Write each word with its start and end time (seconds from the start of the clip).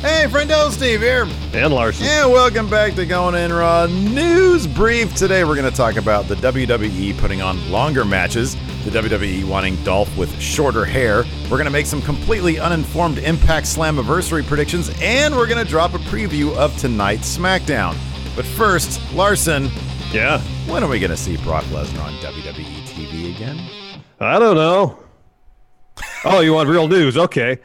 Hey, 0.00 0.26
friend! 0.28 0.48
friendo, 0.50 0.70
Steve 0.70 1.00
here. 1.00 1.26
And 1.52 1.74
Larson. 1.74 2.06
And 2.06 2.32
welcome 2.32 2.70
back 2.70 2.94
to 2.94 3.04
Going 3.04 3.34
In 3.34 3.52
Raw 3.52 3.84
News 3.86 4.66
Brief. 4.66 5.14
Today 5.14 5.44
we're 5.44 5.56
going 5.56 5.70
to 5.70 5.76
talk 5.76 5.96
about 5.96 6.26
the 6.26 6.36
WWE 6.36 7.18
putting 7.18 7.42
on 7.42 7.70
longer 7.70 8.04
matches, 8.06 8.54
the 8.84 8.90
WWE 8.90 9.44
wanting 9.44 9.76
Dolph 9.84 10.14
with 10.16 10.40
shorter 10.40 10.86
hair. 10.86 11.24
We're 11.44 11.58
going 11.58 11.64
to 11.66 11.70
make 11.70 11.84
some 11.84 12.00
completely 12.00 12.58
uninformed 12.58 13.18
Impact 13.18 13.66
Slammiversary 13.66 14.46
predictions, 14.46 14.90
and 15.02 15.36
we're 15.36 15.46
going 15.46 15.62
to 15.62 15.70
drop 15.70 15.92
a 15.92 15.98
preview 15.98 16.56
of 16.56 16.74
tonight's 16.78 17.36
SmackDown. 17.36 17.94
But 18.34 18.46
first, 18.46 19.00
Larson, 19.12 19.68
Yeah. 20.12 20.40
when 20.66 20.82
are 20.82 20.88
we 20.88 20.98
going 20.98 21.10
to 21.10 21.16
see 21.16 21.36
Brock 21.38 21.64
Lesnar 21.64 22.04
on 22.04 22.12
WWE 22.14 22.84
TV 22.86 23.34
again? 23.36 23.58
I 24.18 24.38
don't 24.38 24.56
know. 24.56 24.98
Oh, 26.24 26.40
you 26.40 26.54
want 26.54 26.68
real 26.70 26.88
news? 26.88 27.18
Okay. 27.18 27.58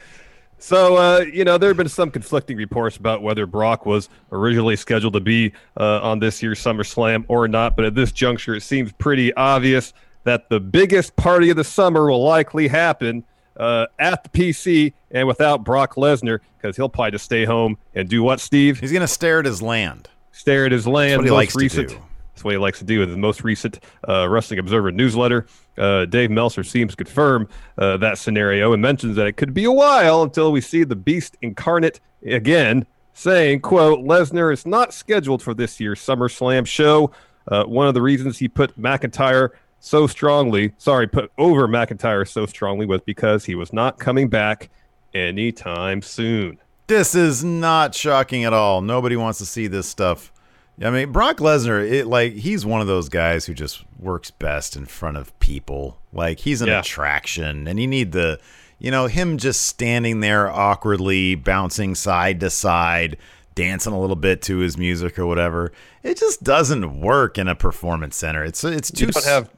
So, 0.65 0.95
uh, 0.95 1.19
you 1.31 1.45
know, 1.45 1.59
there 1.59 1.69
have 1.69 1.77
been 1.77 1.87
some 1.87 2.09
conflicting 2.09 2.57
reports 2.57 2.97
about 2.97 3.21
whether 3.21 3.45
Brock 3.45 3.85
was 3.85 4.09
originally 4.31 4.75
scheduled 4.75 5.13
to 5.13 5.19
be 5.19 5.53
uh, 5.79 5.99
on 6.01 6.17
this 6.17 6.41
year's 6.41 6.59
SummerSlam 6.59 7.23
or 7.27 7.47
not, 7.47 7.75
but 7.75 7.85
at 7.85 7.93
this 7.93 8.11
juncture, 8.11 8.55
it 8.55 8.61
seems 8.61 8.91
pretty 8.93 9.31
obvious 9.35 9.93
that 10.23 10.49
the 10.49 10.59
biggest 10.59 11.15
party 11.17 11.51
of 11.51 11.55
the 11.55 11.63
summer 11.63 12.09
will 12.09 12.23
likely 12.23 12.67
happen 12.67 13.23
uh, 13.57 13.85
at 13.99 14.23
the 14.23 14.29
PC 14.29 14.93
and 15.11 15.27
without 15.27 15.63
Brock 15.63 15.97
Lesnar, 15.97 16.39
because 16.57 16.75
he'll 16.75 16.89
probably 16.89 17.11
just 17.11 17.25
stay 17.25 17.45
home 17.45 17.77
and 17.93 18.09
do 18.09 18.23
what, 18.23 18.39
Steve? 18.39 18.79
He's 18.79 18.91
going 18.91 19.01
to 19.01 19.07
stare 19.07 19.37
at 19.37 19.45
his 19.45 19.61
land. 19.61 20.09
stare 20.31 20.65
at 20.65 20.71
his 20.71 20.87
land. 20.87 21.19
what 21.19 21.25
he 21.25 21.31
likes 21.31 21.53
to 21.53 21.69
do. 21.69 21.87
That's 22.33 22.43
what 22.43 22.53
he 22.53 22.57
likes 22.57 22.79
to 22.79 22.85
do 22.85 23.01
with 23.01 23.11
the 23.11 23.17
most 23.17 23.43
recent 23.43 23.81
uh, 24.09 24.27
Wrestling 24.27 24.57
Observer 24.57 24.91
newsletter. 24.91 25.45
Uh, 25.77 26.05
Dave 26.05 26.31
Meltzer 26.31 26.63
seems 26.63 26.91
to 26.91 27.03
confirm 27.03 27.47
uh, 27.77 27.97
that 27.97 28.17
scenario 28.17 28.73
and 28.73 28.81
mentions 28.81 29.15
that 29.15 29.27
it 29.27 29.33
could 29.33 29.53
be 29.53 29.65
a 29.65 29.71
while 29.71 30.23
until 30.23 30.51
we 30.51 30.61
see 30.61 30.83
the 30.83 30.95
Beast 30.95 31.37
incarnate 31.41 31.99
again, 32.25 32.85
saying, 33.13 33.61
"quote 33.61 33.99
Lesnar 33.99 34.53
is 34.53 34.65
not 34.65 34.93
scheduled 34.93 35.41
for 35.41 35.53
this 35.53 35.79
year's 35.79 35.99
SummerSlam 35.99 36.65
show. 36.65 37.11
Uh, 37.47 37.63
one 37.65 37.87
of 37.87 37.93
the 37.93 38.01
reasons 38.01 38.37
he 38.37 38.47
put 38.47 38.79
McIntyre." 38.79 39.49
So 39.79 40.07
strongly, 40.07 40.73
sorry, 40.77 41.07
put 41.07 41.31
over 41.37 41.67
McIntyre 41.67 42.27
so 42.27 42.47
strongly 42.47 42.87
was 42.87 43.01
because 43.01 43.45
he 43.45 43.53
was 43.53 43.71
not 43.71 43.99
coming 43.99 44.29
back 44.29 44.69
anytime 45.13 46.01
soon. 46.01 46.57
This 46.87 47.15
is 47.15 47.43
not 47.43 47.93
shocking 47.93 48.45
at 48.45 48.53
all. 48.53 48.81
Nobody 48.81 49.15
wants 49.15 49.39
to 49.39 49.45
see 49.45 49.67
this 49.67 49.87
stuff. 49.87 50.31
I 50.83 50.89
mean, 50.89 51.11
Brock 51.11 51.37
Lesnar, 51.37 51.89
it 51.89 52.05
like 52.05 52.33
he's 52.33 52.65
one 52.65 52.81
of 52.81 52.87
those 52.87 53.07
guys 53.09 53.45
who 53.45 53.53
just 53.53 53.83
works 53.99 54.29
best 54.31 54.75
in 54.75 54.85
front 54.85 55.17
of 55.17 55.37
people. 55.39 55.97
Like 56.11 56.39
he's 56.39 56.61
an 56.61 56.67
Yeah. 56.67 56.79
attraction, 56.79 57.67
and 57.67 57.79
you 57.79 57.87
need 57.87 58.11
the, 58.11 58.39
you 58.79 58.91
know, 58.91 59.07
him 59.07 59.37
just 59.37 59.61
standing 59.61 60.19
there 60.19 60.49
awkwardly, 60.49 61.35
bouncing 61.35 61.95
side 61.95 62.39
to 62.41 62.49
side, 62.49 63.15
dancing 63.55 63.93
a 63.93 63.99
little 63.99 64.17
bit 64.17 64.41
to 64.43 64.57
his 64.57 64.77
music 64.77 65.17
or 65.17 65.25
whatever. 65.25 65.71
It 66.03 66.17
just 66.19 66.43
doesn't 66.43 66.99
work 66.99 67.37
in 67.37 67.47
a 67.47 67.55
performance 67.55 68.17
center. 68.17 68.43
It's 68.43 68.63
it's 68.65 68.91
too 68.91 69.05
You 69.05 69.11
don't 69.13 69.25
have 69.25 69.49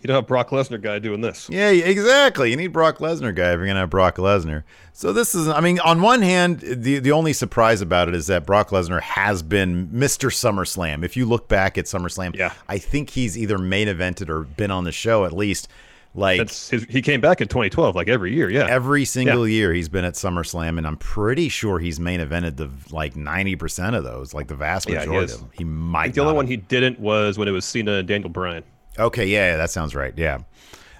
you 0.00 0.06
don't 0.08 0.16
have 0.16 0.26
Brock 0.26 0.50
Lesnar 0.50 0.80
guy 0.80 0.98
doing 0.98 1.20
this. 1.20 1.48
yeah, 1.50 1.68
exactly. 1.70 2.50
You 2.50 2.56
need 2.56 2.68
Brock 2.68 2.98
Lesnar 2.98 3.34
guy 3.34 3.52
if 3.52 3.58
you're 3.58 3.66
gonna 3.66 3.80
have 3.80 3.90
Brock 3.90 4.16
Lesnar. 4.16 4.64
So 4.92 5.12
this 5.12 5.34
is, 5.34 5.48
I 5.48 5.60
mean, 5.60 5.78
on 5.80 6.00
one 6.02 6.22
hand, 6.22 6.60
the 6.60 6.98
the 6.98 7.12
only 7.12 7.32
surprise 7.32 7.80
about 7.80 8.08
it 8.08 8.14
is 8.14 8.26
that 8.28 8.46
Brock 8.46 8.70
Lesnar 8.70 9.00
has 9.00 9.42
been 9.42 9.88
Mr. 9.88 10.30
SummerSlam. 10.30 11.04
If 11.04 11.16
you 11.16 11.26
look 11.26 11.48
back 11.48 11.78
at 11.78 11.84
SummerSlam, 11.86 12.34
Yeah. 12.36 12.52
I 12.68 12.78
think 12.78 13.10
he's 13.10 13.36
either 13.38 13.58
main 13.58 13.88
evented 13.88 14.28
or 14.28 14.44
been 14.44 14.70
on 14.70 14.84
the 14.84 14.92
show 14.92 15.24
at 15.24 15.32
least. 15.32 15.68
Like 16.12 16.38
That's 16.38 16.68
his, 16.70 16.84
he 16.88 17.02
came 17.02 17.20
back 17.20 17.40
in 17.40 17.46
2012, 17.46 17.94
like 17.94 18.08
every 18.08 18.34
year. 18.34 18.50
Yeah, 18.50 18.66
every 18.68 19.04
single 19.04 19.46
year 19.46 19.72
he's 19.72 19.88
been 19.88 20.04
at 20.04 20.14
SummerSlam, 20.14 20.76
and 20.76 20.84
I'm 20.84 20.96
pretty 20.96 21.48
sure 21.48 21.78
he's 21.78 22.00
main 22.00 22.18
evented 22.18 22.56
the 22.56 22.68
like 22.90 23.14
90 23.14 23.54
percent 23.54 23.94
of 23.94 24.02
those, 24.02 24.34
like 24.34 24.48
the 24.48 24.56
vast 24.56 24.88
Yeah, 24.88 25.02
he 25.02 25.06
majority 25.06 25.32
of 25.34 25.38
them. 25.40 25.50
He 25.56 25.62
I 25.62 25.66
might. 25.68 26.14
the 26.14 26.20
only 26.22 26.32
one 26.34 26.48
he 26.48 26.56
didn't 26.56 26.98
was 26.98 27.38
when 27.38 27.46
it 27.46 27.52
was 27.52 27.64
Cena 27.64 27.92
and 27.92 28.08
Daniel 28.08 28.28
Bryan. 28.28 28.64
Okay, 29.00 29.26
yeah, 29.26 29.52
yeah, 29.52 29.56
that 29.56 29.70
sounds 29.70 29.94
right. 29.94 30.12
Yeah. 30.16 30.40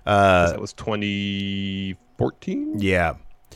Uh, 0.07 0.51
that 0.51 0.61
was 0.61 0.73
2014. 0.73 2.79
Yeah. 2.79 3.15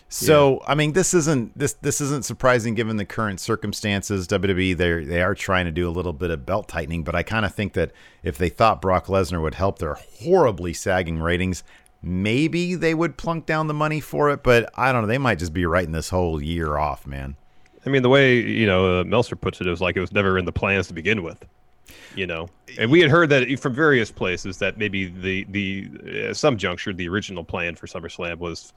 So 0.08 0.62
I 0.66 0.74
mean, 0.76 0.92
this 0.92 1.12
isn't 1.12 1.58
this 1.58 1.72
this 1.74 2.00
isn't 2.00 2.24
surprising 2.24 2.74
given 2.74 2.98
the 2.98 3.04
current 3.04 3.40
circumstances. 3.40 4.28
WWE 4.28 4.76
they 4.76 5.04
they 5.04 5.22
are 5.22 5.34
trying 5.34 5.64
to 5.64 5.72
do 5.72 5.88
a 5.88 5.90
little 5.90 6.12
bit 6.12 6.30
of 6.30 6.46
belt 6.46 6.68
tightening, 6.68 7.02
but 7.02 7.16
I 7.16 7.24
kind 7.24 7.44
of 7.44 7.52
think 7.52 7.72
that 7.72 7.90
if 8.22 8.38
they 8.38 8.48
thought 8.48 8.80
Brock 8.80 9.06
Lesnar 9.06 9.42
would 9.42 9.54
help 9.54 9.80
their 9.80 9.94
horribly 9.94 10.72
sagging 10.72 11.18
ratings, 11.18 11.64
maybe 12.00 12.76
they 12.76 12.94
would 12.94 13.16
plunk 13.16 13.46
down 13.46 13.66
the 13.66 13.74
money 13.74 13.98
for 13.98 14.30
it. 14.30 14.44
But 14.44 14.70
I 14.76 14.92
don't 14.92 15.02
know. 15.02 15.08
They 15.08 15.18
might 15.18 15.40
just 15.40 15.52
be 15.52 15.66
writing 15.66 15.92
this 15.92 16.10
whole 16.10 16.40
year 16.40 16.76
off, 16.76 17.08
man. 17.08 17.34
I 17.84 17.90
mean, 17.90 18.02
the 18.02 18.08
way 18.08 18.36
you 18.36 18.66
know 18.66 19.00
uh, 19.00 19.04
Meltzer 19.04 19.34
puts 19.34 19.60
it, 19.60 19.66
it 19.66 19.70
was 19.70 19.80
like 19.80 19.96
it 19.96 20.00
was 20.00 20.12
never 20.12 20.38
in 20.38 20.44
the 20.44 20.52
plans 20.52 20.86
to 20.88 20.94
begin 20.94 21.24
with. 21.24 21.44
You 22.14 22.26
know, 22.26 22.48
and 22.78 22.90
we 22.90 23.00
had 23.00 23.10
heard 23.10 23.28
that 23.30 23.58
from 23.60 23.74
various 23.74 24.10
places 24.10 24.58
that 24.58 24.78
maybe 24.78 25.06
the 25.06 25.44
the 25.50 26.28
uh, 26.30 26.34
some 26.34 26.56
juncture 26.56 26.92
the 26.92 27.08
original 27.08 27.44
plan 27.44 27.74
for 27.74 27.86
SummerSlam 27.86 28.38
was, 28.38 28.72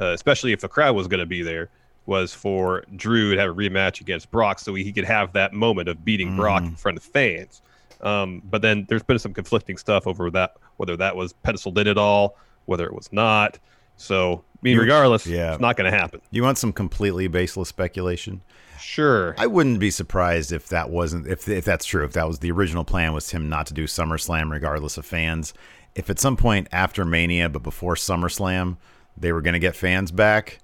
uh, 0.00 0.06
especially 0.12 0.52
if 0.52 0.60
the 0.60 0.68
crowd 0.68 0.94
was 0.94 1.08
going 1.08 1.20
to 1.20 1.26
be 1.26 1.42
there, 1.42 1.70
was 2.06 2.32
for 2.32 2.84
Drew 2.96 3.34
to 3.34 3.40
have 3.40 3.50
a 3.50 3.54
rematch 3.54 4.00
against 4.00 4.30
Brock 4.30 4.58
so 4.58 4.74
he 4.74 4.92
could 4.92 5.04
have 5.04 5.32
that 5.32 5.52
moment 5.52 5.88
of 5.88 6.04
beating 6.04 6.36
Brock 6.36 6.62
in 6.62 6.76
front 6.76 6.96
of 6.96 7.02
fans. 7.02 7.62
Um, 8.00 8.42
but 8.44 8.62
then 8.62 8.84
there's 8.88 9.02
been 9.02 9.18
some 9.18 9.32
conflicting 9.32 9.76
stuff 9.76 10.06
over 10.06 10.30
that 10.32 10.56
whether 10.76 10.96
that 10.96 11.14
was 11.14 11.32
penciled 11.32 11.78
in 11.78 11.86
at 11.86 11.98
all, 11.98 12.36
whether 12.66 12.86
it 12.86 12.94
was 12.94 13.12
not. 13.12 13.58
So, 13.96 14.42
I 14.56 14.58
mean, 14.62 14.78
regardless, 14.78 15.26
yeah. 15.26 15.52
it's 15.52 15.60
not 15.60 15.76
going 15.76 15.90
to 15.90 15.96
happen. 15.96 16.20
You 16.30 16.42
want 16.42 16.58
some 16.58 16.72
completely 16.72 17.28
baseless 17.28 17.68
speculation? 17.68 18.40
Sure. 18.82 19.34
I 19.38 19.46
wouldn't 19.46 19.78
be 19.78 19.90
surprised 19.90 20.52
if 20.52 20.68
that 20.68 20.90
wasn't 20.90 21.26
if 21.26 21.48
if 21.48 21.64
that's 21.64 21.84
true. 21.84 22.04
If 22.04 22.12
that 22.12 22.26
was 22.26 22.40
the 22.40 22.50
original 22.50 22.84
plan 22.84 23.12
was 23.12 23.30
him 23.30 23.48
not 23.48 23.66
to 23.68 23.74
do 23.74 23.84
SummerSlam 23.84 24.50
regardless 24.50 24.98
of 24.98 25.06
fans. 25.06 25.54
If 25.94 26.10
at 26.10 26.18
some 26.18 26.36
point 26.36 26.68
after 26.72 27.04
Mania 27.04 27.48
but 27.48 27.62
before 27.62 27.94
SummerSlam 27.94 28.76
they 29.16 29.32
were 29.32 29.42
going 29.42 29.54
to 29.54 29.60
get 29.60 29.76
fans 29.76 30.10
back, 30.10 30.58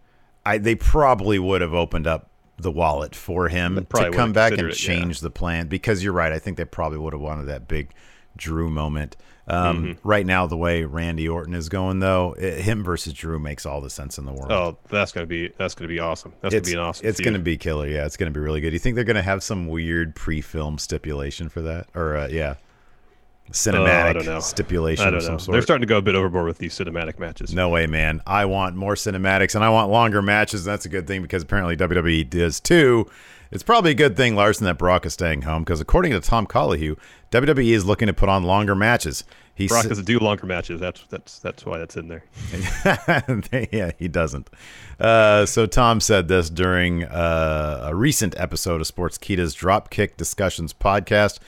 I 0.44 0.58
they 0.58 0.74
probably 0.74 1.38
would 1.38 1.60
have 1.60 1.74
opened 1.74 2.06
up 2.06 2.28
the 2.56 2.72
wallet 2.72 3.14
for 3.14 3.48
him 3.48 3.86
to 3.94 4.10
come 4.10 4.32
back 4.32 4.52
and 4.52 4.62
it, 4.62 4.66
yeah. 4.66 4.72
change 4.72 5.20
the 5.20 5.30
plan 5.30 5.68
because 5.68 6.02
you're 6.02 6.12
right. 6.12 6.32
I 6.32 6.38
think 6.38 6.56
they 6.56 6.64
probably 6.64 6.98
would 6.98 7.12
have 7.12 7.22
wanted 7.22 7.46
that 7.46 7.68
big 7.68 7.90
Drew 8.38 8.70
moment. 8.70 9.16
Um, 9.50 9.82
Mm-hmm. 9.84 10.06
Right 10.08 10.26
now, 10.26 10.46
the 10.46 10.56
way 10.58 10.84
Randy 10.84 11.26
Orton 11.26 11.54
is 11.54 11.68
going, 11.70 12.00
though, 12.00 12.34
it, 12.38 12.60
him 12.60 12.84
versus 12.84 13.14
Drew 13.14 13.38
makes 13.38 13.64
all 13.64 13.80
the 13.80 13.88
sense 13.88 14.18
in 14.18 14.26
the 14.26 14.32
world 14.32 14.52
Oh, 14.52 14.76
that's 14.90 15.10
gonna 15.12 15.26
be 15.26 15.48
that's 15.56 15.74
gonna 15.74 15.88
be 15.88 15.98
awesome. 16.00 16.34
That's 16.42 16.54
it's, 16.54 16.68
gonna 16.68 16.76
be 16.76 16.80
an 16.82 16.86
awesome. 16.86 17.06
It's 17.06 17.16
feud. 17.18 17.24
going 17.24 17.34
to 17.34 17.40
be 17.40 17.56
killer. 17.56 17.86
Yeah, 17.88 18.04
it's 18.04 18.18
going 18.18 18.30
to 18.30 18.38
be 18.38 18.42
really 18.44 18.60
good. 18.60 18.70
Do 18.70 18.74
you 18.74 18.78
think 18.78 18.94
they're 18.94 19.04
going 19.04 19.16
to 19.16 19.22
have 19.22 19.42
some 19.42 19.66
weird 19.68 20.14
pre-film 20.14 20.76
stipulation 20.78 21.48
for 21.48 21.62
that? 21.62 21.86
Or 21.94 22.14
uh, 22.16 22.28
yeah, 22.28 22.56
cinematic 23.50 24.04
Oh, 24.04 24.08
I 24.08 24.12
don't 24.12 24.26
know. 24.26 24.40
stipulation 24.40 25.14
I 25.14 25.16
of 25.16 25.22
some 25.22 25.32
know. 25.32 25.38
sort. 25.38 25.52
They're 25.54 25.62
starting 25.62 25.80
to 25.86 25.86
go 25.90 25.96
a 25.96 26.02
bit 26.02 26.14
overboard 26.14 26.44
with 26.46 26.58
these 26.58 26.78
cinematic 26.78 27.18
matches. 27.18 27.54
No 27.54 27.70
way, 27.70 27.86
man. 27.86 28.20
I 28.26 28.44
want 28.44 28.76
more 28.76 28.94
cinematics 28.96 29.54
and 29.54 29.64
I 29.64 29.70
want 29.70 29.90
longer 29.90 30.20
matches. 30.20 30.66
And 30.66 30.72
That's 30.74 30.84
a 30.84 30.90
good 30.90 31.06
thing 31.06 31.22
because 31.22 31.42
apparently 31.42 31.74
WWE 31.76 32.28
does 32.28 32.60
too. 32.60 33.10
It's 33.50 33.62
probably 33.62 33.92
a 33.92 33.94
good 33.94 34.16
thing, 34.16 34.34
Larson, 34.34 34.64
that 34.66 34.78
Brock 34.78 35.06
is 35.06 35.14
staying 35.14 35.42
home 35.42 35.64
because 35.64 35.80
according 35.80 36.12
to 36.12 36.20
Tom 36.20 36.46
Colohue, 36.46 36.98
WWE 37.30 37.70
is 37.70 37.84
looking 37.84 38.06
to 38.06 38.12
put 38.12 38.28
on 38.28 38.42
longer 38.42 38.74
matches. 38.74 39.24
He 39.54 39.66
Brock 39.66 39.88
doesn't 39.88 40.04
do 40.04 40.18
longer 40.20 40.46
matches. 40.46 40.80
That's 40.80 41.02
that's 41.08 41.38
that's 41.40 41.66
why 41.66 41.78
that's 41.78 41.96
in 41.96 42.08
there. 42.08 42.24
yeah, 43.72 43.90
he 43.98 44.06
doesn't. 44.06 44.48
Uh, 45.00 45.46
so 45.46 45.66
Tom 45.66 46.00
said 46.00 46.28
this 46.28 46.48
during 46.48 47.04
uh, 47.04 47.80
a 47.86 47.94
recent 47.94 48.38
episode 48.38 48.80
of 48.80 48.86
Sportskeeda's 48.86 49.56
Dropkick 49.56 50.16
Discussions 50.16 50.72
podcast. 50.72 51.40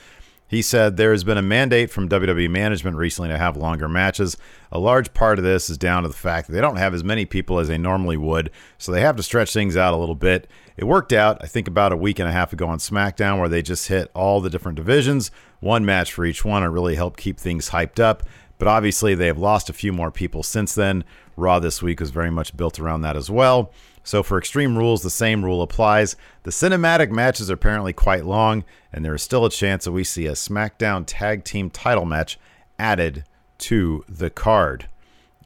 He 0.51 0.61
said 0.61 0.97
there 0.97 1.11
has 1.11 1.23
been 1.23 1.37
a 1.37 1.41
mandate 1.41 1.89
from 1.89 2.09
WWE 2.09 2.49
management 2.49 2.97
recently 2.97 3.29
to 3.29 3.37
have 3.37 3.55
longer 3.55 3.87
matches. 3.87 4.35
A 4.69 4.79
large 4.79 5.13
part 5.13 5.39
of 5.39 5.45
this 5.45 5.69
is 5.69 5.77
down 5.77 6.03
to 6.03 6.09
the 6.09 6.13
fact 6.13 6.47
that 6.47 6.53
they 6.53 6.59
don't 6.59 6.75
have 6.75 6.93
as 6.93 7.05
many 7.05 7.23
people 7.23 7.57
as 7.57 7.69
they 7.69 7.77
normally 7.77 8.17
would, 8.17 8.51
so 8.77 8.91
they 8.91 8.99
have 8.99 9.15
to 9.15 9.23
stretch 9.23 9.53
things 9.53 9.77
out 9.77 9.93
a 9.93 9.97
little 9.97 10.13
bit. 10.13 10.49
It 10.75 10.83
worked 10.83 11.13
out, 11.13 11.37
I 11.41 11.47
think, 11.47 11.69
about 11.69 11.93
a 11.93 11.97
week 11.97 12.19
and 12.19 12.27
a 12.27 12.33
half 12.33 12.51
ago 12.51 12.67
on 12.67 12.79
SmackDown, 12.79 13.39
where 13.39 13.47
they 13.47 13.61
just 13.61 13.87
hit 13.87 14.11
all 14.13 14.41
the 14.41 14.49
different 14.49 14.75
divisions, 14.75 15.31
one 15.61 15.85
match 15.85 16.11
for 16.11 16.25
each 16.25 16.43
one. 16.43 16.63
It 16.63 16.67
really 16.67 16.95
helped 16.95 17.17
keep 17.17 17.39
things 17.39 17.69
hyped 17.69 18.01
up. 18.01 18.23
But 18.57 18.67
obviously, 18.67 19.15
they 19.15 19.27
have 19.27 19.39
lost 19.39 19.69
a 19.69 19.73
few 19.73 19.93
more 19.93 20.11
people 20.11 20.43
since 20.43 20.75
then. 20.75 21.05
Raw 21.37 21.59
this 21.59 21.81
week 21.81 22.01
was 22.01 22.09
very 22.09 22.29
much 22.29 22.57
built 22.57 22.77
around 22.77 23.01
that 23.01 23.15
as 23.15 23.31
well. 23.31 23.71
So 24.03 24.23
for 24.23 24.37
Extreme 24.37 24.77
Rules, 24.77 25.03
the 25.03 25.09
same 25.09 25.45
rule 25.45 25.61
applies. 25.61 26.15
The 26.43 26.51
cinematic 26.51 27.11
matches 27.11 27.51
are 27.51 27.53
apparently 27.53 27.93
quite 27.93 28.25
long, 28.25 28.63
and 28.91 29.05
there 29.05 29.13
is 29.13 29.21
still 29.21 29.45
a 29.45 29.49
chance 29.51 29.85
that 29.85 29.91
we 29.91 30.03
see 30.03 30.25
a 30.25 30.31
SmackDown 30.31 31.03
Tag 31.05 31.43
Team 31.43 31.69
title 31.69 32.05
match 32.05 32.39
added 32.79 33.23
to 33.59 34.03
the 34.09 34.29
card. 34.31 34.87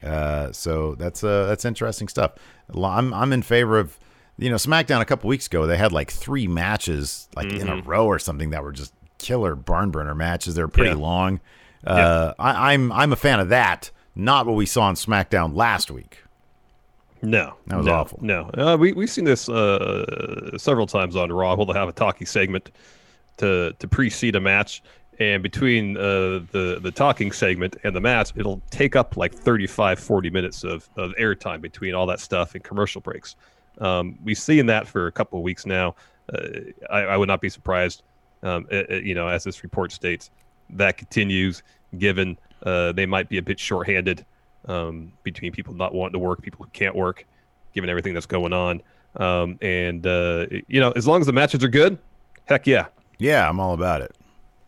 Uh, 0.03 0.51
so 0.51 0.95
that's 0.95 1.23
uh, 1.23 1.45
that's 1.47 1.65
interesting 1.65 2.07
stuff. 2.07 2.31
I'm 2.75 3.13
I'm 3.13 3.33
in 3.33 3.41
favor 3.41 3.77
of 3.77 3.97
you 4.37 4.49
know 4.49 4.55
SmackDown 4.55 5.01
a 5.01 5.05
couple 5.05 5.27
weeks 5.29 5.47
ago 5.47 5.65
they 5.67 5.77
had 5.77 5.91
like 5.91 6.11
three 6.11 6.47
matches 6.47 7.27
like 7.35 7.51
in 7.51 7.67
a 7.69 7.81
row 7.81 8.05
or 8.05 8.19
something 8.19 8.49
that 8.51 8.63
were 8.63 8.71
just 8.71 8.93
killer 9.17 9.55
barn 9.55 9.91
burner 9.91 10.15
matches. 10.15 10.55
They're 10.55 10.67
pretty 10.67 10.91
Yeah. 10.91 10.95
long. 10.97 11.39
Uh, 11.85 12.33
I, 12.39 12.73
I'm 12.73 12.91
I'm 12.91 13.11
a 13.11 13.15
fan 13.15 13.39
of 13.39 13.49
that. 13.49 13.91
Not 14.15 14.45
what 14.45 14.55
we 14.55 14.65
saw 14.65 14.83
on 14.83 14.95
SmackDown 14.95 15.55
last 15.55 15.91
week. 15.91 16.23
No, 17.25 17.55
That 17.67 17.77
was 17.77 17.85
no, 17.87 17.93
awful. 17.93 18.19
No, 18.21 18.49
uh, 18.53 18.77
we 18.79 18.93
we've 18.93 19.09
seen 19.09 19.25
this 19.25 19.49
uh, 19.49 20.57
several 20.57 20.85
times 20.85 21.15
on 21.15 21.31
Raw. 21.31 21.55
We'll 21.55 21.73
have 21.73 21.89
a 21.89 21.93
talking 21.93 22.27
segment 22.27 22.71
to 23.37 23.73
to 23.79 23.87
precede 23.87 24.35
a 24.35 24.39
match, 24.39 24.83
and 25.19 25.41
between 25.41 25.97
uh, 25.97 26.45
the 26.51 26.79
the 26.81 26.91
talking 26.91 27.31
segment 27.31 27.77
and 27.83 27.95
the 27.95 28.01
match, 28.01 28.31
it'll 28.35 28.61
take 28.69 28.95
up 28.95 29.17
like 29.17 29.33
35, 29.33 29.99
40 29.99 30.29
minutes 30.29 30.63
of 30.63 30.87
of 30.97 31.13
airtime 31.19 31.61
between 31.61 31.95
all 31.95 32.05
that 32.05 32.19
stuff 32.19 32.53
and 32.53 32.63
commercial 32.63 33.01
breaks. 33.01 33.35
Um, 33.79 34.17
we've 34.23 34.37
seen 34.37 34.67
that 34.67 34.87
for 34.87 35.07
a 35.07 35.11
couple 35.11 35.39
of 35.39 35.43
weeks 35.43 35.65
now. 35.65 35.95
Uh, 36.33 36.47
I, 36.89 36.99
I 36.99 37.17
would 37.17 37.27
not 37.27 37.41
be 37.41 37.49
surprised, 37.49 38.03
um, 38.43 38.67
uh, 38.71 38.83
uh, 38.89 38.95
you 38.95 39.15
know, 39.15 39.27
as 39.27 39.43
this 39.43 39.63
report 39.63 39.91
states, 39.91 40.31
that 40.71 40.97
continues. 40.97 41.63
Given 41.97 42.37
uh, 42.63 42.91
they 42.91 43.05
might 43.05 43.29
be 43.29 43.37
a 43.37 43.41
bit 43.41 43.59
shorthanded 43.59 44.25
um, 44.67 45.13
between 45.23 45.51
people 45.51 45.73
not 45.73 45.93
wanting 45.93 46.13
to 46.13 46.19
work, 46.19 46.41
people 46.41 46.65
who 46.65 46.71
can't 46.71 46.95
work, 46.95 47.25
given 47.73 47.89
everything 47.89 48.13
that's 48.13 48.25
going 48.25 48.53
on. 48.53 48.81
Um, 49.17 49.57
and 49.61 50.05
uh, 50.05 50.47
you 50.67 50.79
know, 50.79 50.91
as 50.91 51.07
long 51.07 51.21
as 51.21 51.27
the 51.27 51.33
matches 51.33 51.63
are 51.63 51.69
good, 51.69 51.97
heck 52.45 52.67
yeah. 52.67 52.87
Yeah, 53.17 53.47
I'm 53.49 53.59
all 53.59 53.73
about 53.73 54.01
it. 54.01 54.15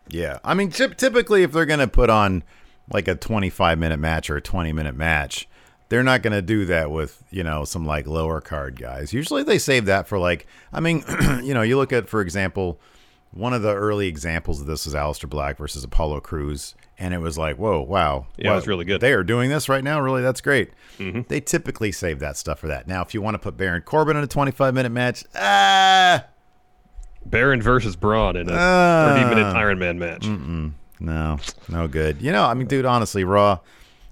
Yeah, 0.08 0.38
I 0.42 0.54
mean, 0.54 0.70
typically 0.70 1.42
if 1.42 1.52
they're 1.52 1.66
gonna 1.66 1.88
put 1.88 2.08
on 2.08 2.42
like 2.90 3.08
a 3.08 3.14
25 3.14 3.78
minute 3.78 3.98
match 3.98 4.30
or 4.30 4.36
a 4.36 4.40
20 4.40 4.72
minute 4.72 4.94
match, 4.94 5.46
they're 5.90 6.02
not 6.02 6.22
gonna 6.22 6.42
do 6.42 6.64
that 6.66 6.90
with 6.90 7.22
you 7.30 7.42
know 7.42 7.64
some 7.64 7.84
like 7.84 8.06
lower 8.06 8.40
card 8.40 8.80
guys. 8.80 9.12
Usually 9.12 9.42
they 9.42 9.58
save 9.58 9.84
that 9.86 10.08
for 10.08 10.18
like, 10.18 10.46
I 10.72 10.80
mean, 10.80 11.04
you 11.42 11.52
know, 11.52 11.62
you 11.62 11.76
look 11.76 11.92
at 11.92 12.08
for 12.08 12.22
example, 12.22 12.80
one 13.32 13.52
of 13.52 13.62
the 13.62 13.74
early 13.74 14.06
examples 14.08 14.60
of 14.60 14.66
this 14.66 14.84
was 14.86 14.94
Aleister 14.94 15.28
Black 15.28 15.58
versus 15.58 15.84
Apollo 15.84 16.20
Crews, 16.20 16.74
and 16.98 17.12
it 17.14 17.18
was 17.18 17.36
like, 17.38 17.56
whoa, 17.56 17.80
wow, 17.82 18.26
Yeah, 18.36 18.52
it 18.52 18.54
was 18.56 18.66
really 18.66 18.84
good. 18.84 19.00
They 19.00 19.12
are 19.12 19.22
doing 19.22 19.50
this 19.50 19.68
right 19.68 19.84
now, 19.84 20.00
really. 20.00 20.22
That's 20.22 20.40
great. 20.40 20.70
They 20.98 21.40
typically 21.40 21.92
save 21.92 22.18
that 22.20 22.36
stuff 22.36 22.58
for 22.58 22.66
that. 22.68 22.88
Now, 22.88 23.02
if 23.02 23.14
you 23.14 23.22
want 23.22 23.34
to 23.34 23.38
put 23.38 23.56
Baron 23.56 23.82
Corbin 23.82 24.16
in 24.16 24.24
a 24.24 24.26
25 24.26 24.74
minute 24.74 24.90
match, 24.90 25.24
ah. 25.36 26.24
Baron 27.24 27.60
versus 27.60 27.94
Braun 27.96 28.36
in 28.36 28.48
a 28.48 28.52
Ah. 28.56 29.14
30 29.16 29.34
minute 29.34 29.54
Iron 29.54 29.78
Man 29.78 29.98
match. 29.98 30.26
No, 31.00 31.38
no 31.68 31.86
good. 31.86 32.20
You 32.22 32.32
know, 32.32 32.44
I 32.44 32.54
mean, 32.54 32.66
dude, 32.66 32.84
honestly, 32.84 33.22
Raw, 33.22 33.58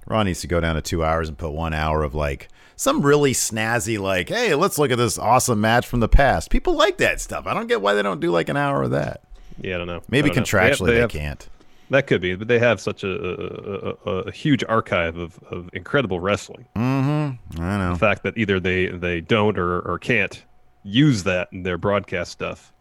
Raw 0.07 0.23
needs 0.23 0.41
to 0.43 0.47
go 0.47 0.61
down 0.61 0.77
to 0.77 0.83
two 0.83 1.03
hours 1.05 1.29
and 1.29 1.37
put 1.37 1.51
one 1.51 1.75
hour 1.75 2.03
of 2.05 2.15
like 2.15 2.49
some 2.77 3.03
really 3.03 3.33
snazzy, 3.33 3.99
like, 3.99 4.29
hey, 4.29 4.55
let's 4.55 4.79
look 4.79 4.91
at 4.91 4.99
this 4.99 5.19
awesome 5.19 5.61
match 5.61 5.87
from 5.87 6.01
the 6.01 6.09
past. 6.09 6.51
People 6.51 6.75
like 6.75 6.99
that 6.99 7.21
stuff. 7.21 7.47
I 7.47 7.55
don't 7.55 7.67
get 7.67 7.81
why 7.81 7.95
they 7.95 8.03
don't 8.03 8.21
do 8.21 8.31
like 8.31 8.49
an 8.49 8.57
hour 8.57 8.83
of 8.83 8.91
that. 8.93 9.23
Yeah, 9.61 9.77
I 9.77 9.79
don't 9.79 9.87
know. 9.87 10.03
Maybe 10.09 10.29
don't 10.29 10.37
know. 10.37 10.43
contractually 10.43 10.87
they, 10.87 10.93
they, 10.95 11.01
have- 11.01 11.11
can't. 11.11 11.49
That 11.89 12.09
could 12.09 12.21
be, 12.21 12.35
but 12.35 12.49
they 12.49 12.59
have 12.59 12.81
such 12.81 13.05
a, 13.05 13.09
a, 13.09 14.11
a, 14.11 14.11
a 14.23 14.33
huge 14.33 14.65
archive 14.69 15.17
of, 15.17 15.39
of 15.51 15.71
incredible 15.73 16.19
wrestling. 16.19 16.67
I 16.75 17.39
know. 17.57 17.93
The 17.93 17.99
fact 17.99 18.25
that 18.25 18.37
either 18.37 18.59
they, 18.59 18.87
they 18.87 19.21
don't 19.21 19.57
or, 19.57 19.81
or 19.81 19.99
can't 19.99 20.45
use 20.83 21.23
that 21.25 21.49
in 21.53 21.63
their 21.63 21.79
broadcast 21.79 22.33
stuff 22.33 22.73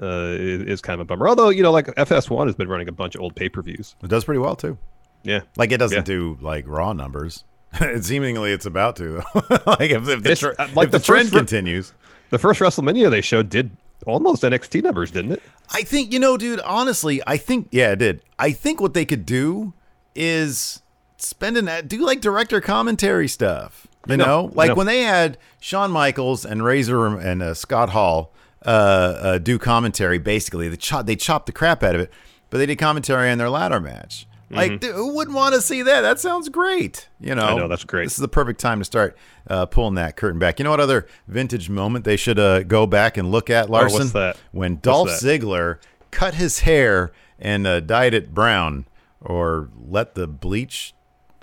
uh, 0.00 0.34
is, 0.38 0.62
is 0.62 0.80
kind 0.80 0.94
of 1.00 1.00
a 1.00 1.04
bummer. 1.04 1.28
Although, 1.28 1.48
you 1.48 1.62
know, 1.64 1.72
like 1.72 1.86
FS1 1.86 2.46
has 2.46 2.54
been 2.54 2.68
running 2.68 2.88
a 2.88 2.92
bunch 2.92 3.14
of 3.16 3.20
old 3.22 3.34
pay 3.34 3.48
per 3.48 3.60
views. 3.60 3.96
It 4.02 4.08
does 4.08 4.24
pretty 4.24 4.38
well 4.38 4.54
too. 4.56 4.78
Yeah. 5.24 5.40
Like 5.56 5.72
it 5.72 5.78
doesn't 5.78 5.98
Yeah. 5.98 6.02
do 6.02 6.38
like 6.40 6.64
Raw 6.68 6.92
numbers. 6.92 7.42
It 7.80 8.04
seemingly 8.04 8.52
it's 8.52 8.66
about 8.66 8.96
to. 8.96 9.22
though. 9.34 9.40
like 9.66 9.90
if, 9.90 10.08
if 10.08 10.22
the, 10.22 10.30
It's, 10.32 10.40
tr- 10.40 10.50
uh, 10.58 10.68
like 10.74 10.86
if 10.86 10.92
the, 10.92 10.98
the 10.98 11.04
trend 11.04 11.24
first 11.28 11.34
re- 11.34 11.40
continues. 11.40 11.92
The 12.30 12.38
first 12.38 12.60
WrestleMania 12.60 13.10
they 13.10 13.20
showed 13.20 13.48
did 13.48 13.70
almost 14.06 14.42
NXT 14.42 14.82
numbers, 14.82 15.10
didn't 15.10 15.32
it? 15.32 15.42
I 15.72 15.82
think 15.82 16.12
you 16.12 16.18
know, 16.18 16.36
dude. 16.36 16.60
Honestly, 16.60 17.22
I 17.26 17.36
think 17.36 17.68
yeah, 17.70 17.92
it 17.92 17.96
did. 17.96 18.22
I 18.38 18.52
think 18.52 18.80
what 18.80 18.94
they 18.94 19.04
could 19.04 19.24
do 19.26 19.72
is 20.14 20.82
spend 21.16 21.56
an 21.56 21.86
do 21.86 22.04
like 22.04 22.20
director 22.20 22.60
commentary 22.60 23.28
stuff. 23.28 23.86
You 24.06 24.14
I 24.14 24.16
know, 24.16 24.24
know, 24.24 24.52
like 24.54 24.68
know. 24.68 24.74
when 24.74 24.86
they 24.86 25.02
had 25.02 25.38
Shawn 25.60 25.90
Michaels 25.90 26.44
and 26.44 26.62
Razor 26.62 27.18
and 27.18 27.42
uh, 27.42 27.54
Scott 27.54 27.90
Hall 27.90 28.32
uh, 28.64 28.68
uh, 28.68 29.38
do 29.38 29.58
commentary. 29.58 30.18
Basically, 30.18 30.68
they 30.68 30.76
chop 30.76 31.06
they 31.06 31.16
chopped 31.16 31.46
the 31.46 31.52
crap 31.52 31.82
out 31.82 31.94
of 31.94 32.00
it, 32.02 32.10
but 32.50 32.58
they 32.58 32.66
did 32.66 32.76
commentary 32.78 33.30
on 33.30 33.38
their 33.38 33.50
ladder 33.50 33.80
match. 33.80 34.26
Like, 34.50 34.80
dude, 34.80 34.94
who 34.94 35.14
wouldn't 35.14 35.36
want 35.36 35.54
to 35.54 35.60
see 35.60 35.82
that? 35.82 36.02
That 36.02 36.20
sounds 36.20 36.48
great. 36.48 37.08
You 37.20 37.34
know, 37.34 37.42
Mm-hmm. 37.42 37.54
I 37.56 37.58
know, 37.58 37.68
that's 37.68 37.84
great. 37.84 38.04
This 38.04 38.12
is 38.14 38.18
the 38.20 38.28
perfect 38.28 38.60
time 38.60 38.78
to 38.78 38.84
start 38.84 39.16
uh, 39.48 39.66
pulling 39.66 39.94
that 39.96 40.16
curtain 40.16 40.38
back. 40.38 40.58
You 40.58 40.64
know 40.64 40.70
what 40.70 40.80
other 40.80 41.06
vintage 41.26 41.68
moment 41.70 42.04
they 42.04 42.16
should 42.16 42.38
uh, 42.38 42.62
go 42.62 42.86
back 42.86 43.16
and 43.16 43.30
look 43.30 43.50
at, 43.50 43.68
Larson? 43.70 43.96
Oh, 43.96 44.00
what's 44.00 44.12
that? 44.12 44.36
When 44.52 44.78
Dolph 44.80 45.08
that? 45.08 45.20
Ziggler 45.22 45.78
cut 46.10 46.34
his 46.34 46.60
hair 46.60 47.10
and 47.38 47.66
uh, 47.66 47.80
dyed 47.80 48.14
it 48.14 48.32
brown, 48.32 48.86
or 49.20 49.70
let 49.76 50.14
the 50.14 50.26
bleach 50.28 50.94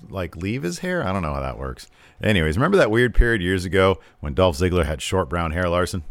like 0.10 0.36
leave 0.36 0.64
his 0.64 0.80
hair. 0.80 1.06
I 1.06 1.12
don't 1.12 1.22
know 1.22 1.34
how 1.34 1.42
that 1.42 1.60
works. 1.60 1.88
Anyways, 2.24 2.56
remember 2.58 2.78
that 2.78 2.90
weird 2.92 3.14
period 3.16 3.42
years 3.42 3.66
ago 3.66 4.00
when 4.20 4.34
Dolph 4.34 4.58
Ziggler 4.58 4.86
had 4.86 5.02
short 5.02 5.28
brown 5.30 5.52
hair, 5.52 5.68
Larson? 5.68 6.04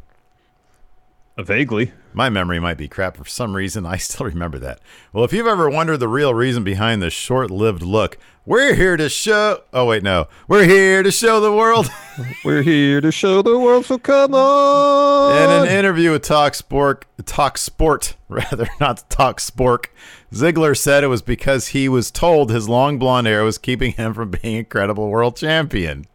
Vaguely. 1.46 1.92
My 2.12 2.28
memory 2.28 2.58
might 2.58 2.76
be 2.76 2.88
crap 2.88 3.16
for 3.16 3.24
some 3.24 3.54
reason. 3.54 3.86
I 3.86 3.96
still 3.98 4.26
remember 4.26 4.58
that. 4.58 4.80
Well, 5.12 5.24
if 5.24 5.32
you've 5.32 5.46
ever 5.46 5.70
wondered 5.70 5.98
the 5.98 6.08
real 6.08 6.34
reason 6.34 6.64
behind 6.64 7.02
the 7.02 7.10
short-lived 7.10 7.82
look, 7.82 8.18
we're 8.46 8.74
here 8.74 8.96
to 8.96 9.08
show. 9.08 9.62
Oh 9.72 9.84
wait, 9.86 10.02
no, 10.02 10.26
we're 10.48 10.64
here 10.64 11.02
to 11.02 11.10
show 11.10 11.40
the 11.40 11.52
world. 11.52 11.88
We're 12.44 12.62
here 12.62 13.00
to 13.00 13.10
show 13.10 13.40
the 13.40 13.58
world, 13.58 13.86
so 13.86 13.96
come 13.96 14.34
on. 14.34 15.36
In 15.36 15.68
an 15.68 15.74
interview 15.74 16.10
with 16.10 16.22
Talk 16.22 16.54
Sport, 16.54 17.06
Talk 17.24 17.56
Sport, 17.56 18.14
rather 18.28 18.68
not 18.78 19.08
Talk 19.08 19.40
Spork, 19.40 19.86
Ziggler 20.32 20.76
said 20.76 21.02
it 21.02 21.08
was 21.08 21.22
because 21.22 21.68
he 21.68 21.88
was 21.88 22.10
told 22.10 22.50
his 22.50 22.68
long 22.68 22.98
blonde 22.98 23.26
hair 23.26 23.42
was 23.42 23.56
keeping 23.56 23.92
him 23.92 24.12
from 24.12 24.30
being 24.32 24.56
incredible 24.56 25.08
world 25.08 25.36
champion. 25.36 26.06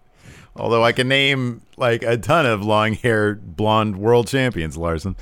Although 0.56 0.84
I 0.84 0.92
can 0.92 1.08
name 1.08 1.62
like 1.78 2.04
a 2.04 2.18
ton 2.18 2.46
of 2.46 2.64
long-haired 2.64 3.58
blonde 3.58 3.98
world 3.98 4.28
champions, 4.28 4.78
Larson. 4.78 5.16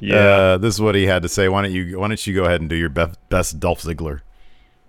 Yeah. 0.00 0.16
Uh, 0.16 0.58
this 0.58 0.74
is 0.74 0.80
what 0.80 0.94
he 0.94 1.06
had 1.06 1.22
to 1.22 1.28
say. 1.28 1.48
Why 1.48 1.62
don't 1.62 1.72
you 1.72 2.00
Why 2.00 2.08
don't 2.08 2.26
you 2.26 2.34
go 2.34 2.44
ahead 2.44 2.60
and 2.60 2.68
do 2.68 2.76
your 2.76 2.88
best, 2.88 3.18
best 3.28 3.60
Dolph 3.60 3.82
Ziggler? 3.82 4.22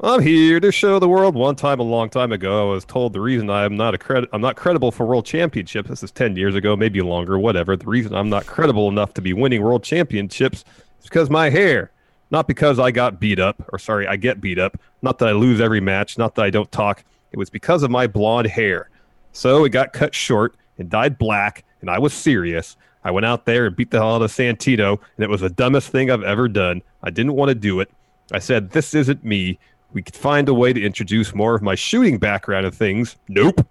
I'm 0.03 0.21
here 0.21 0.59
to 0.59 0.71
show 0.71 0.97
the 0.97 1.07
world. 1.07 1.35
One 1.35 1.55
time, 1.55 1.79
a 1.79 1.83
long 1.83 2.09
time 2.09 2.31
ago, 2.31 2.67
I 2.67 2.73
was 2.73 2.83
told 2.83 3.13
the 3.13 3.21
reason 3.21 3.51
I'm 3.51 3.77
not 3.77 3.93
a 3.93 3.99
credit, 3.99 4.29
I'm 4.33 4.41
not 4.41 4.55
credible 4.55 4.91
for 4.91 5.05
world 5.05 5.27
championships. 5.27 5.89
This 5.89 6.01
is 6.01 6.11
ten 6.11 6.35
years 6.35 6.55
ago, 6.55 6.75
maybe 6.75 7.01
longer, 7.01 7.37
whatever. 7.37 7.75
The 7.77 7.85
reason 7.85 8.15
I'm 8.15 8.29
not 8.29 8.47
credible 8.47 8.87
enough 8.89 9.13
to 9.13 9.21
be 9.21 9.33
winning 9.33 9.61
world 9.61 9.83
championships 9.83 10.65
is 10.99 11.05
because 11.05 11.29
my 11.29 11.51
hair, 11.51 11.91
not 12.31 12.47
because 12.47 12.79
I 12.79 12.89
got 12.89 13.19
beat 13.19 13.37
up, 13.37 13.63
or 13.71 13.77
sorry, 13.77 14.07
I 14.07 14.15
get 14.15 14.41
beat 14.41 14.57
up. 14.57 14.79
Not 15.03 15.19
that 15.19 15.27
I 15.27 15.33
lose 15.33 15.61
every 15.61 15.81
match, 15.81 16.17
not 16.17 16.33
that 16.33 16.45
I 16.45 16.49
don't 16.49 16.71
talk. 16.71 17.03
It 17.31 17.37
was 17.37 17.51
because 17.51 17.83
of 17.83 17.91
my 17.91 18.07
blonde 18.07 18.47
hair. 18.47 18.89
So 19.31 19.63
it 19.65 19.69
got 19.69 19.93
cut 19.93 20.13
short 20.13 20.55
and 20.77 20.89
dyed 20.89 21.17
black, 21.17 21.63
and 21.81 21.89
I 21.89 21.99
was 21.99 22.13
serious. 22.13 22.75
I 23.03 23.11
went 23.11 23.25
out 23.25 23.45
there 23.45 23.65
and 23.65 23.75
beat 23.75 23.91
the 23.91 23.97
hell 23.97 24.15
out 24.15 24.21
of 24.21 24.31
Santino, 24.31 24.99
and 25.17 25.23
it 25.23 25.29
was 25.29 25.41
the 25.41 25.49
dumbest 25.49 25.89
thing 25.89 26.11
I've 26.11 26.23
ever 26.23 26.47
done. 26.47 26.81
I 27.01 27.09
didn't 27.09 27.33
want 27.33 27.49
to 27.49 27.55
do 27.55 27.79
it. 27.79 27.89
I 28.31 28.39
said, 28.39 28.71
This 28.71 28.93
isn't 28.93 29.23
me. 29.23 29.59
we 29.93 30.01
could 30.01 30.15
find 30.15 30.47
a 30.47 30.53
way 30.53 30.73
to 30.73 30.81
introduce 30.81 31.33
more 31.33 31.55
of 31.55 31.61
my 31.61 31.75
shooting 31.75 32.17
background 32.17 32.65
and 32.65 32.75
things. 32.75 33.17
Nope. 33.27 33.65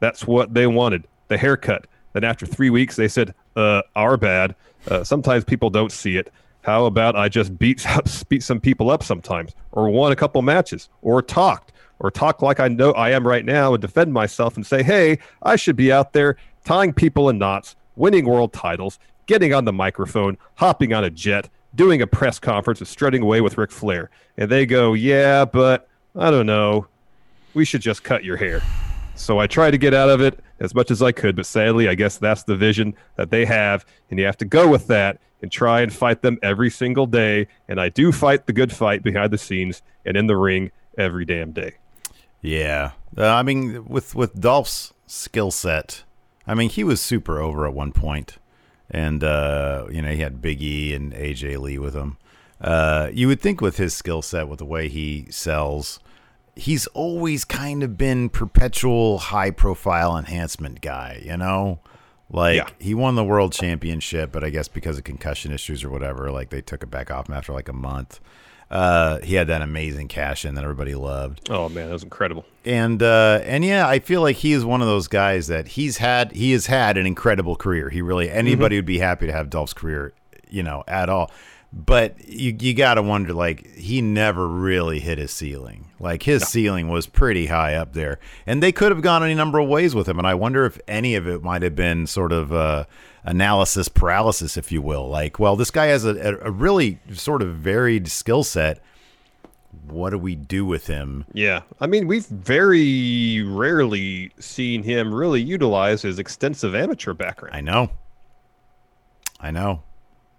That's 0.00 0.26
what 0.26 0.54
they 0.54 0.66
wanted 0.66 1.06
the 1.28 1.36
haircut. 1.36 1.86
Then 2.12 2.24
after 2.24 2.46
three 2.46 2.70
weeks, 2.70 2.96
they 2.96 3.08
said, 3.08 3.34
uh, 3.56 3.82
our 3.94 4.16
bad. 4.16 4.54
Uh, 4.88 5.02
sometimes 5.04 5.44
people 5.44 5.70
don't 5.70 5.92
see 5.92 6.16
it. 6.16 6.32
How 6.62 6.86
about 6.86 7.16
I 7.16 7.28
just 7.28 7.58
beat, 7.58 7.84
beat 8.28 8.42
some 8.42 8.60
people 8.60 8.90
up 8.90 9.02
sometimes, 9.02 9.54
or 9.72 9.90
won 9.90 10.12
a 10.12 10.16
couple 10.16 10.40
matches, 10.42 10.88
or 11.02 11.22
talked, 11.22 11.72
or 11.98 12.10
talk 12.10 12.42
like 12.42 12.60
I 12.60 12.68
know 12.68 12.92
I 12.92 13.10
am 13.10 13.26
right 13.26 13.44
now 13.44 13.74
and 13.74 13.80
defend 13.80 14.12
myself 14.12 14.56
and 14.56 14.66
say, 14.66 14.82
hey, 14.82 15.18
I 15.42 15.56
should 15.56 15.76
be 15.76 15.92
out 15.92 16.12
there 16.12 16.36
tying 16.64 16.92
people 16.92 17.28
in 17.28 17.38
knots, 17.38 17.76
winning 17.96 18.26
world 18.26 18.52
titles, 18.52 18.98
getting 19.26 19.54
on 19.54 19.64
the 19.64 19.72
microphone, 19.72 20.36
hopping 20.56 20.92
on 20.92 21.04
a 21.04 21.10
jet, 21.10 21.48
doing 21.74 22.02
a 22.02 22.06
press 22.06 22.38
conference, 22.38 22.80
and 22.80 22.88
strutting 22.88 23.22
away 23.22 23.40
with 23.40 23.58
Ric 23.58 23.70
Flair. 23.70 24.10
And 24.36 24.50
they 24.50 24.66
go, 24.66 24.94
yeah, 24.94 25.44
but 25.44 25.88
I 26.14 26.30
don't 26.30 26.46
know. 26.46 26.86
We 27.54 27.64
should 27.64 27.80
just 27.80 28.02
cut 28.02 28.24
your 28.24 28.36
hair. 28.36 28.62
So 29.14 29.38
I 29.38 29.46
tried 29.46 29.70
to 29.70 29.78
get 29.78 29.94
out 29.94 30.10
of 30.10 30.20
it 30.20 30.40
as 30.60 30.74
much 30.74 30.90
as 30.90 31.00
I 31.00 31.12
could, 31.12 31.36
but 31.36 31.46
sadly, 31.46 31.88
I 31.88 31.94
guess 31.94 32.18
that's 32.18 32.42
the 32.42 32.56
vision 32.56 32.94
that 33.16 33.30
they 33.30 33.46
have, 33.46 33.86
and 34.10 34.18
you 34.18 34.26
have 34.26 34.36
to 34.38 34.44
go 34.44 34.68
with 34.68 34.86
that 34.88 35.18
and 35.42 35.50
try 35.50 35.80
and 35.80 35.92
fight 35.92 36.22
them 36.22 36.38
every 36.42 36.70
single 36.70 37.06
day. 37.06 37.46
And 37.68 37.80
I 37.80 37.88
do 37.88 38.12
fight 38.12 38.46
the 38.46 38.52
good 38.52 38.72
fight 38.72 39.02
behind 39.02 39.32
the 39.32 39.38
scenes 39.38 39.82
and 40.04 40.16
in 40.16 40.26
the 40.26 40.36
ring 40.36 40.70
every 40.98 41.24
damn 41.24 41.52
day. 41.52 41.74
Yeah, 42.46 42.92
uh, 43.18 43.26
I 43.26 43.42
mean, 43.42 43.86
with 43.86 44.14
with 44.14 44.40
Dolph's 44.40 44.92
skill 45.06 45.50
set, 45.50 46.04
I 46.46 46.54
mean, 46.54 46.70
he 46.70 46.84
was 46.84 47.00
super 47.00 47.40
over 47.40 47.66
at 47.66 47.74
one 47.74 47.90
point, 47.90 48.38
and 48.88 49.24
uh, 49.24 49.86
you 49.90 50.00
know 50.00 50.10
he 50.10 50.18
had 50.18 50.40
Big 50.40 50.62
E 50.62 50.94
and 50.94 51.12
AJ 51.12 51.58
Lee 51.58 51.78
with 51.78 51.94
him. 51.94 52.18
Uh, 52.60 53.10
you 53.12 53.26
would 53.26 53.40
think 53.40 53.60
with 53.60 53.78
his 53.78 53.94
skill 53.94 54.22
set, 54.22 54.46
with 54.48 54.60
the 54.60 54.64
way 54.64 54.88
he 54.88 55.26
sells, 55.28 55.98
he's 56.54 56.86
always 56.88 57.44
kind 57.44 57.82
of 57.82 57.98
been 57.98 58.28
perpetual 58.28 59.18
high 59.18 59.50
profile 59.50 60.16
enhancement 60.16 60.80
guy, 60.80 61.20
you 61.24 61.36
know? 61.36 61.80
Like 62.30 62.56
yeah. 62.56 62.68
he 62.78 62.94
won 62.94 63.14
the 63.14 63.24
world 63.24 63.52
championship, 63.52 64.32
but 64.32 64.42
I 64.42 64.50
guess 64.50 64.68
because 64.68 64.98
of 64.98 65.04
concussion 65.04 65.52
issues 65.52 65.84
or 65.84 65.90
whatever, 65.90 66.30
like 66.30 66.50
they 66.50 66.60
took 66.60 66.82
it 66.82 66.90
back 66.90 67.10
off 67.10 67.28
him 67.28 67.34
after 67.34 67.52
like 67.52 67.68
a 67.68 67.72
month. 67.72 68.20
Uh, 68.68 69.20
he 69.20 69.36
had 69.36 69.46
that 69.46 69.62
amazing 69.62 70.08
cash 70.08 70.44
in 70.44 70.56
that 70.56 70.64
everybody 70.64 70.96
loved. 70.96 71.48
Oh 71.50 71.68
man, 71.68 71.86
that 71.86 71.92
was 71.92 72.02
incredible. 72.02 72.44
And 72.64 73.00
uh, 73.00 73.40
and 73.44 73.64
yeah, 73.64 73.86
I 73.86 74.00
feel 74.00 74.22
like 74.22 74.36
he 74.36 74.52
is 74.52 74.64
one 74.64 74.80
of 74.80 74.88
those 74.88 75.06
guys 75.06 75.46
that 75.46 75.68
he's 75.68 75.98
had 75.98 76.32
he 76.32 76.50
has 76.50 76.66
had 76.66 76.98
an 76.98 77.06
incredible 77.06 77.54
career. 77.54 77.90
He 77.90 78.02
really 78.02 78.28
anybody 78.28 78.74
mm-hmm. 78.74 78.78
would 78.78 78.86
be 78.86 78.98
happy 78.98 79.26
to 79.26 79.32
have 79.32 79.48
Dolph's 79.48 79.72
career, 79.72 80.12
you 80.48 80.64
know, 80.64 80.82
at 80.88 81.08
all 81.08 81.30
but 81.72 82.28
you 82.28 82.56
you 82.58 82.74
got 82.74 82.94
to 82.94 83.02
wonder 83.02 83.32
like 83.32 83.66
he 83.74 84.00
never 84.00 84.48
really 84.48 85.00
hit 85.00 85.18
his 85.18 85.30
ceiling. 85.30 85.90
Like 85.98 86.22
his 86.22 86.42
no. 86.42 86.46
ceiling 86.46 86.88
was 86.88 87.06
pretty 87.06 87.46
high 87.46 87.74
up 87.74 87.92
there, 87.92 88.18
and 88.46 88.62
they 88.62 88.72
could 88.72 88.92
have 88.92 89.02
gone 89.02 89.22
any 89.22 89.34
number 89.34 89.58
of 89.58 89.68
ways 89.68 89.94
with 89.94 90.08
him. 90.08 90.18
And 90.18 90.26
I 90.26 90.34
wonder 90.34 90.64
if 90.64 90.78
any 90.86 91.14
of 91.14 91.26
it 91.26 91.42
might 91.42 91.62
have 91.62 91.74
been 91.74 92.06
sort 92.06 92.32
of 92.32 92.52
uh, 92.52 92.84
analysis 93.24 93.88
paralysis, 93.88 94.56
if 94.56 94.70
you 94.72 94.80
will. 94.80 95.08
Like, 95.08 95.38
well, 95.38 95.56
this 95.56 95.70
guy 95.70 95.86
has 95.86 96.04
a, 96.04 96.38
a 96.42 96.50
really 96.50 96.98
sort 97.12 97.42
of 97.42 97.54
varied 97.56 98.08
skill 98.08 98.44
set. 98.44 98.80
What 99.86 100.10
do 100.10 100.18
we 100.18 100.34
do 100.34 100.64
with 100.64 100.86
him? 100.86 101.26
Yeah, 101.32 101.62
I 101.80 101.86
mean, 101.86 102.06
we've 102.06 102.26
very 102.26 103.42
rarely 103.42 104.32
seen 104.38 104.82
him 104.82 105.12
really 105.12 105.42
utilize 105.42 106.02
his 106.02 106.18
extensive 106.18 106.74
amateur 106.74 107.12
background. 107.12 107.54
I 107.54 107.60
know. 107.60 107.90
I 109.38 109.50
know. 109.50 109.82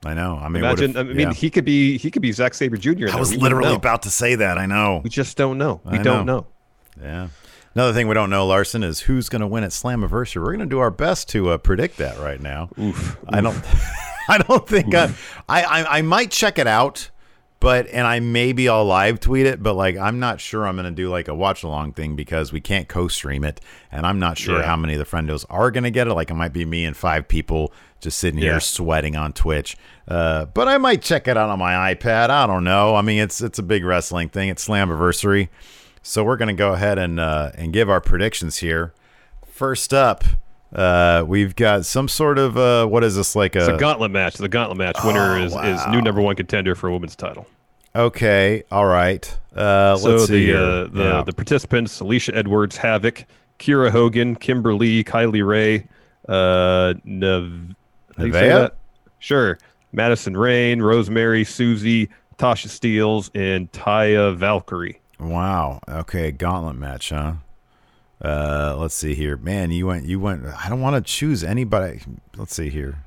I 0.07 0.13
know. 0.13 0.39
I 0.41 0.47
mean, 0.47 0.63
imagine. 0.63 0.91
If, 0.91 0.97
I 0.97 1.03
mean, 1.03 1.19
yeah. 1.19 1.33
he 1.33 1.49
could 1.49 1.65
be 1.65 1.97
he 1.97 2.09
could 2.09 2.21
be 2.21 2.31
Zack 2.31 2.53
Sabre 2.53 2.77
Jr. 2.77 3.09
I 3.11 3.19
was 3.19 3.35
literally 3.35 3.75
about 3.75 4.03
to 4.03 4.09
say 4.09 4.35
that. 4.35 4.57
I 4.57 4.65
know. 4.65 5.01
We 5.03 5.09
just 5.09 5.35
don't 5.35 5.57
know. 5.57 5.81
We 5.83 5.99
I 5.99 6.03
don't 6.03 6.25
know. 6.25 6.47
know. 6.97 7.03
Yeah. 7.03 7.27
Another 7.75 7.93
thing 7.93 8.07
we 8.07 8.15
don't 8.15 8.31
know, 8.31 8.47
Larson, 8.47 8.83
is 8.83 9.01
who's 9.01 9.29
going 9.29 9.41
to 9.41 9.47
win 9.47 9.63
at 9.63 9.69
Slammiversary. 9.69 10.37
We're 10.37 10.47
going 10.47 10.61
to 10.61 10.65
do 10.65 10.79
our 10.79 10.89
best 10.89 11.29
to 11.29 11.49
uh, 11.49 11.57
predict 11.57 11.97
that 11.97 12.17
right 12.19 12.41
now. 12.41 12.69
Oof. 12.79 13.17
I 13.29 13.41
don't. 13.41 13.61
I 14.29 14.39
don't 14.39 14.67
think 14.67 14.95
I, 14.95 15.13
I. 15.47 15.85
I 15.97 16.01
might 16.01 16.31
check 16.31 16.57
it 16.57 16.67
out 16.67 17.11
but 17.59 17.87
and 17.87 18.05
I 18.05 18.19
maybe 18.19 18.69
I'll 18.69 18.85
live 18.85 19.19
tweet 19.19 19.45
it, 19.45 19.61
but 19.63 19.73
like 19.73 19.97
I'm 19.97 20.19
not 20.19 20.39
sure 20.39 20.67
I'm 20.67 20.75
gonna 20.75 20.91
do 20.91 21.09
like 21.09 21.27
a 21.27 21.33
watch 21.33 21.63
along 21.63 21.93
thing 21.93 22.15
because 22.15 22.53
we 22.53 22.61
can't 22.61 22.87
co-stream 22.87 23.43
it, 23.43 23.59
and 23.91 24.05
I'm 24.05 24.19
not 24.19 24.37
sure 24.37 24.59
yeah. 24.59 24.65
how 24.65 24.75
many 24.75 24.93
of 24.93 24.99
the 24.99 25.05
friendos 25.05 25.45
are 25.49 25.71
gonna 25.71 25.91
get 25.91 26.07
it. 26.07 26.13
Like 26.13 26.29
it 26.29 26.35
might 26.35 26.53
be 26.53 26.65
me 26.65 26.85
and 26.85 26.95
five 26.95 27.27
people 27.27 27.73
just 27.99 28.19
sitting 28.19 28.39
yeah. 28.39 28.51
here 28.51 28.59
sweating 28.59 29.15
on 29.15 29.33
Twitch. 29.33 29.75
Uh, 30.07 30.45
but 30.45 30.67
I 30.67 30.77
might 30.77 31.01
check 31.01 31.27
it 31.27 31.35
out 31.35 31.49
on 31.49 31.57
my 31.57 31.93
iPad. 31.93 32.29
I 32.29 32.45
don't 32.45 32.63
know. 32.63 32.95
I 32.95 33.01
mean, 33.01 33.19
it's 33.19 33.41
it's 33.41 33.59
a 33.59 33.63
big 33.63 33.83
wrestling 33.83 34.29
thing. 34.29 34.49
It's 34.49 34.67
Slammiversary, 34.67 35.49
so 36.03 36.23
we're 36.23 36.37
gonna 36.37 36.53
go 36.53 36.73
ahead 36.73 36.99
and 36.99 37.19
uh, 37.19 37.51
and 37.55 37.73
give 37.73 37.89
our 37.89 38.01
predictions 38.01 38.57
here. 38.57 38.93
First 39.45 39.93
up. 39.93 40.23
Uh, 40.73 41.23
we've 41.25 41.55
got 41.55 41.85
some 41.85 42.07
sort 42.07 42.37
of 42.37 42.57
uh, 42.57 42.85
what 42.85 43.03
is 43.03 43.15
this 43.15 43.35
like 43.35 43.55
a, 43.55 43.59
it's 43.59 43.67
a 43.69 43.77
gauntlet 43.77 44.11
match? 44.11 44.35
The 44.35 44.49
gauntlet 44.49 44.77
match 44.77 44.97
winner 45.03 45.37
oh, 45.37 45.43
is, 45.43 45.53
wow. 45.53 45.63
is 45.63 45.87
new 45.87 46.01
number 46.01 46.21
one 46.21 46.35
contender 46.35 46.75
for 46.75 46.89
a 46.89 46.93
women's 46.93 47.15
title. 47.15 47.47
Okay, 47.95 48.63
all 48.71 48.85
right. 48.85 49.37
Uh, 49.55 49.95
so 49.95 50.09
let's 50.09 50.27
see 50.27 50.51
the 50.51 50.59
uh, 50.59 50.87
the, 50.87 51.03
yeah. 51.03 51.23
the 51.23 51.33
participants: 51.33 51.99
Alisha 51.99 52.35
Edwards, 52.35 52.77
Havoc, 52.77 53.25
Kiera 53.59 53.89
Hogan, 53.89 54.35
Kimberly, 54.35 55.03
Kylie 55.03 55.45
Rae, 55.45 55.87
uh, 56.27 56.93
Nev- 57.05 57.75
Nevaeh? 58.17 58.71
Sure, 59.19 59.57
Madison 59.93 60.35
Rayne, 60.35 60.81
Rosemary, 60.81 61.43
Susie, 61.43 62.09
Tasha 62.37 62.67
Steelz, 62.67 63.31
and 63.33 63.71
Taya 63.71 64.35
Valkyrie. 64.35 64.99
Wow. 65.19 65.79
Okay, 65.87 66.31
gauntlet 66.31 66.75
match, 66.75 67.09
huh? 67.09 67.33
Uh, 68.23 68.75
let's 68.77 68.95
see 68.95 69.13
here, 69.13 69.37
man. 69.37 69.71
You 69.71 69.87
went. 69.87 70.05
You 70.05 70.19
went. 70.19 70.45
I 70.45 70.69
don't 70.69 70.81
want 70.81 70.95
to 70.95 71.01
choose 71.01 71.43
anybody. 71.43 72.01
Let's 72.35 72.55
see 72.55 72.69
here. 72.69 73.03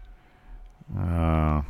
Uh, 0.97 1.63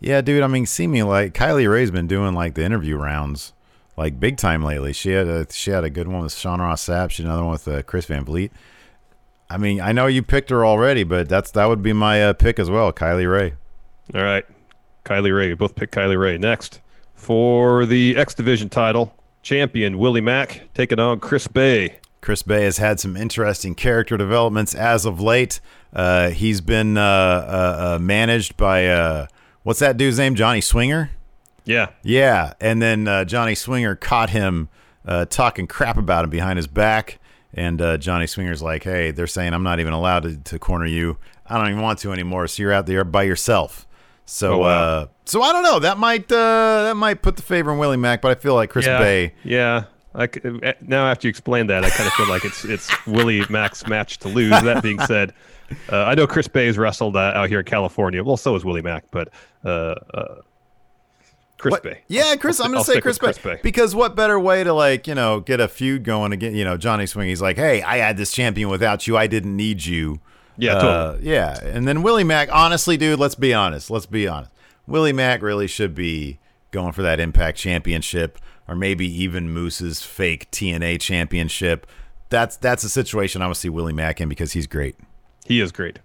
yeah, 0.00 0.20
dude. 0.20 0.42
I 0.42 0.46
mean, 0.46 0.66
see 0.66 0.86
me 0.86 1.02
like 1.02 1.34
Kylie 1.34 1.70
Rae's 1.70 1.90
been 1.90 2.06
doing 2.06 2.34
like 2.34 2.54
the 2.54 2.64
interview 2.64 2.96
rounds, 2.96 3.52
like 3.96 4.18
big 4.18 4.38
time 4.38 4.62
lately. 4.62 4.92
She 4.92 5.10
had 5.10 5.26
a 5.26 5.46
she 5.52 5.70
had 5.70 5.84
a 5.84 5.90
good 5.90 6.08
one 6.08 6.22
with 6.22 6.34
Sean 6.34 6.60
Ross 6.60 6.86
Sapp. 6.86 7.10
She 7.10 7.22
had 7.22 7.28
another 7.28 7.42
one 7.44 7.52
with 7.52 7.68
uh, 7.68 7.82
Chris 7.82 8.06
Van 8.06 8.24
Vliet. 8.24 8.52
I 9.50 9.58
mean, 9.58 9.80
I 9.80 9.92
know 9.92 10.06
you 10.06 10.22
picked 10.22 10.50
her 10.50 10.64
already, 10.64 11.04
but 11.04 11.28
that's 11.28 11.50
that 11.52 11.66
would 11.66 11.82
be 11.82 11.92
my 11.92 12.22
uh, 12.22 12.32
pick 12.32 12.58
as 12.58 12.70
well, 12.70 12.92
Kylie 12.92 13.30
Rae. 13.30 13.54
All 14.14 14.22
right, 14.22 14.44
Kylie 15.04 15.36
Rae. 15.36 15.52
both 15.54 15.74
pick 15.74 15.90
Kylie 15.90 16.18
Rae 16.18 16.38
next 16.38 16.80
for 17.14 17.84
the 17.84 18.16
X 18.16 18.34
Division 18.34 18.70
title. 18.70 19.14
Champion 19.42 19.98
Willie 19.98 20.22
Mack 20.22 20.62
taking 20.72 20.98
on 20.98 21.20
Chris 21.20 21.46
Bey. 21.46 21.98
Chris 22.24 22.42
Bey 22.42 22.64
has 22.64 22.78
had 22.78 22.98
some 23.00 23.18
interesting 23.18 23.74
character 23.74 24.16
developments 24.16 24.74
as 24.74 25.04
of 25.04 25.20
late. 25.20 25.60
Uh, 25.92 26.30
he's 26.30 26.62
been 26.62 26.96
uh, 26.96 27.02
uh, 27.02 27.96
uh 27.96 27.98
managed 28.00 28.56
by 28.56 28.86
uh, 28.86 29.26
what's 29.62 29.80
that 29.80 29.98
dude's 29.98 30.16
name? 30.16 30.34
Johnny 30.34 30.62
Swinger. 30.62 31.10
Yeah, 31.66 31.90
yeah. 32.02 32.54
And 32.62 32.80
then 32.80 33.06
uh, 33.06 33.26
Johnny 33.26 33.54
Swinger 33.54 33.94
caught 33.94 34.30
him 34.30 34.70
talking 35.28 35.66
crap 35.66 35.98
about 35.98 36.24
him 36.24 36.30
behind 36.30 36.56
his 36.56 36.66
back. 36.66 37.20
And 37.52 37.78
Johnny 38.00 38.26
Swinger's 38.26 38.62
like, 38.62 38.84
"Hey, 38.84 39.10
they're 39.10 39.26
saying 39.26 39.52
I'm 39.52 39.62
not 39.62 39.78
even 39.78 39.92
allowed 39.92 40.22
to, 40.22 40.36
to, 40.38 40.58
corner 40.58 40.86
you. 40.86 41.18
I 41.46 41.58
don't 41.58 41.68
even 41.68 41.82
want 41.82 41.98
to 42.00 42.12
anymore. 42.12 42.46
So 42.46 42.62
you're 42.62 42.72
out 42.72 42.86
there 42.86 43.04
by 43.04 43.24
yourself." 43.24 43.86
So, 44.24 44.54
oh, 44.54 44.58
wow. 44.60 45.10
so 45.26 45.42
I 45.42 45.52
don't 45.52 45.62
know. 45.62 45.78
That 45.78 45.98
might 45.98 46.28
that 46.28 46.96
might 46.96 47.20
put 47.20 47.36
the 47.36 47.42
favor 47.42 47.70
in 47.70 47.76
Willie 47.76 47.98
Mack, 47.98 48.22
but 48.22 48.30
I 48.30 48.40
feel 48.40 48.54
like 48.54 48.70
Chris 48.70 48.86
yeah, 48.86 48.98
Bey. 48.98 49.34
Yeah, 49.44 49.84
I, 50.14 50.24
eh, 50.24 50.72
now 50.80 51.06
after 51.06 51.26
you 51.26 51.30
explain 51.30 51.66
that, 51.68 51.84
I 51.84 51.90
kind 51.90 52.06
of 52.06 52.12
feel 52.12 52.28
like 52.28 52.44
it's 52.44 52.64
it's 52.64 53.06
Willie 53.06 53.44
Mack's 53.50 53.86
match 53.86 54.18
to 54.18 54.28
lose. 54.28 54.50
That 54.50 54.82
being 54.82 55.00
said, 55.06 55.32
uh, 55.90 56.04
I 56.04 56.14
know 56.14 56.26
Chris 56.26 56.46
Bey's 56.46 56.78
wrestled 56.78 57.16
uh, 57.16 57.32
out 57.34 57.48
here 57.48 57.60
in 57.60 57.64
California. 57.64 58.22
Well, 58.22 58.36
so 58.36 58.54
is 58.54 58.64
Willie 58.64 58.82
Mack, 58.82 59.04
but 59.10 59.28
uh, 59.64 59.94
uh 60.14 60.34
Chris 61.58 61.72
what? 61.72 61.82
Bey. 61.82 62.02
Yeah, 62.08 62.36
Chris. 62.36 62.60
i 62.60 62.64
am 62.66 62.72
gonna 62.72 62.84
say 62.84 63.00
Chris 63.00 63.18
Bey, 63.18 63.26
Chris 63.26 63.38
Bey 63.38 63.58
because 63.62 63.94
what 63.94 64.14
better 64.14 64.38
way 64.38 64.62
to 64.62 64.72
like 64.72 65.06
you 65.06 65.14
know 65.14 65.40
get 65.40 65.60
a 65.60 65.66
feud 65.66 66.04
going 66.04 66.32
again? 66.32 66.54
You 66.54 66.64
know, 66.64 66.76
Johnny 66.76 67.06
Swing. 67.06 67.28
He's 67.28 67.42
like, 67.42 67.56
hey, 67.56 67.82
I 67.82 67.96
had 67.96 68.16
this 68.16 68.32
champion 68.32 68.68
without 68.68 69.06
you. 69.06 69.16
I 69.16 69.26
didn't 69.26 69.56
need 69.56 69.84
you. 69.84 70.20
Yeah, 70.56 70.74
totally. 70.74 71.18
Uh, 71.18 71.20
yeah. 71.22 71.58
And 71.64 71.88
then 71.88 72.02
Willie 72.02 72.22
Mack. 72.22 72.48
Honestly, 72.52 72.96
dude, 72.96 73.18
let's 73.18 73.34
be 73.34 73.52
honest. 73.52 73.90
Let's 73.90 74.06
be 74.06 74.28
honest. 74.28 74.52
Willie 74.86 75.12
Mack 75.12 75.42
really 75.42 75.66
should 75.66 75.94
be 75.94 76.38
going 76.74 76.92
for 76.92 77.02
that 77.02 77.20
Impact 77.20 77.56
Championship 77.56 78.38
or 78.68 78.74
maybe 78.74 79.06
even 79.06 79.50
Moose's 79.50 80.02
fake 80.02 80.50
TNA 80.50 81.00
championship. 81.00 81.86
That's 82.28 82.56
that's 82.56 82.84
a 82.84 82.88
situation 82.88 83.42
I 83.42 83.46
would 83.46 83.56
see 83.56 83.68
Willie 83.68 83.92
Mack 83.92 84.20
in 84.20 84.28
because 84.28 84.52
he's 84.52 84.66
great. 84.66 84.96
He 85.46 85.60
is 85.60 85.72
great. 85.72 86.00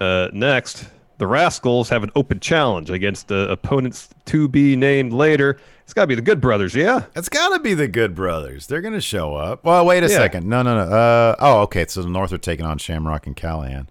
Uh, 0.00 0.28
next, 0.32 0.88
the 1.18 1.26
Rascals 1.26 1.88
have 1.88 2.02
an 2.02 2.10
open 2.14 2.40
challenge 2.40 2.90
against 2.90 3.32
uh, 3.32 3.48
opponents 3.48 4.08
to 4.26 4.48
be 4.48 4.76
named 4.76 5.12
later. 5.12 5.58
It's 5.82 5.94
got 5.94 6.02
to 6.02 6.06
be 6.06 6.14
the 6.14 6.22
Good 6.22 6.40
Brothers, 6.40 6.74
yeah? 6.74 7.04
It's 7.14 7.28
got 7.28 7.50
to 7.50 7.60
be 7.60 7.74
the 7.74 7.88
Good 7.88 8.14
Brothers. 8.14 8.66
They're 8.66 8.80
going 8.80 8.94
to 8.94 9.00
show 9.00 9.34
up. 9.34 9.64
Well, 9.64 9.86
wait 9.86 10.02
a 10.02 10.08
yeah. 10.08 10.16
second. 10.16 10.46
No, 10.46 10.62
no, 10.62 10.74
no. 10.74 10.92
Uh, 10.92 11.36
oh, 11.38 11.60
okay. 11.62 11.86
So 11.86 12.02
the 12.02 12.08
North 12.08 12.32
are 12.32 12.38
taking 12.38 12.66
on 12.66 12.78
Shamrock 12.78 13.26
and 13.26 13.36
Callihan. 13.36 13.86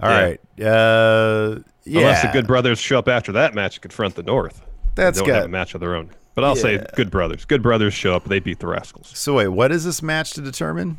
All 0.00 0.10
yeah. 0.10 0.20
right. 0.20 0.40
Uh, 0.60 1.60
yeah. 1.84 2.00
Unless 2.00 2.22
the 2.22 2.28
Good 2.32 2.46
Brothers 2.46 2.78
show 2.78 2.98
up 2.98 3.08
after 3.08 3.32
that 3.32 3.54
match 3.54 3.76
and 3.76 3.82
confront 3.82 4.14
the 4.14 4.22
North. 4.22 4.62
That's 4.94 5.20
got 5.22 5.44
a 5.44 5.48
match 5.48 5.74
of 5.74 5.80
their 5.80 5.94
own. 5.94 6.10
But 6.34 6.44
I'll 6.44 6.56
Yeah. 6.56 6.62
say 6.62 6.86
Good 6.96 7.10
Brothers. 7.10 7.44
Good 7.44 7.62
Brothers 7.62 7.92
show 7.94 8.14
up. 8.14 8.24
They 8.24 8.38
beat 8.40 8.60
the 8.60 8.66
Rascals. 8.66 9.10
So 9.14 9.34
wait, 9.36 9.48
what 9.48 9.72
is 9.72 9.84
this 9.84 10.02
match 10.02 10.32
to 10.32 10.40
determine? 10.40 10.98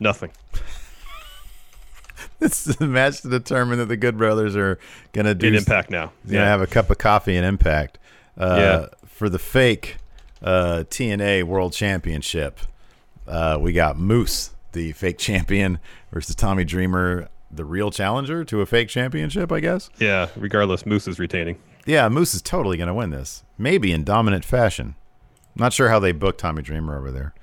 Nothing. 0.00 0.30
It's 2.40 2.64
the 2.64 2.86
match 2.86 3.20
to 3.22 3.28
determine 3.28 3.78
that 3.78 3.86
the 3.86 3.96
Good 3.96 4.16
Brothers 4.16 4.56
are 4.56 4.78
gonna 5.12 5.34
do 5.34 5.46
In 5.48 5.54
Impact 5.54 5.90
now. 5.90 6.12
Gonna 6.26 6.44
have 6.46 6.60
a 6.62 6.66
cup 6.66 6.90
of 6.90 6.98
coffee 6.98 7.36
in 7.36 7.44
Impact. 7.44 7.98
Uh, 8.38 8.56
Yeah. 8.58 8.86
For 9.08 9.28
the 9.28 9.38
fake 9.38 9.96
uh, 10.42 10.84
TNA 10.88 11.42
World 11.42 11.74
Championship, 11.74 12.58
uh, 13.28 13.58
we 13.60 13.72
got 13.74 13.98
Moose, 13.98 14.50
the 14.72 14.92
fake 14.92 15.18
champion, 15.18 15.78
versus 16.12 16.34
Tommy 16.34 16.64
Dreamer, 16.64 17.28
the 17.50 17.64
real 17.66 17.90
challenger 17.90 18.42
to 18.44 18.62
a 18.62 18.66
fake 18.66 18.88
championship. 18.88 19.52
I 19.52 19.60
guess. 19.60 19.90
Yeah. 19.98 20.28
Regardless, 20.36 20.86
Moose 20.86 21.06
is 21.08 21.18
retaining. 21.18 21.58
Yeah, 21.86 22.08
Moose 22.08 22.34
is 22.34 22.42
totally 22.42 22.76
gonna 22.76 22.94
win 22.94 23.10
this, 23.10 23.44
maybe 23.58 23.92
in 23.92 24.04
dominant 24.04 24.44
fashion. 24.44 24.94
Not 25.56 25.72
sure 25.72 25.88
how 25.88 25.98
they 25.98 26.12
booked 26.12 26.40
Tommy 26.40 26.62
Dreamer 26.62 26.96
over 26.96 27.10
there. 27.10 27.34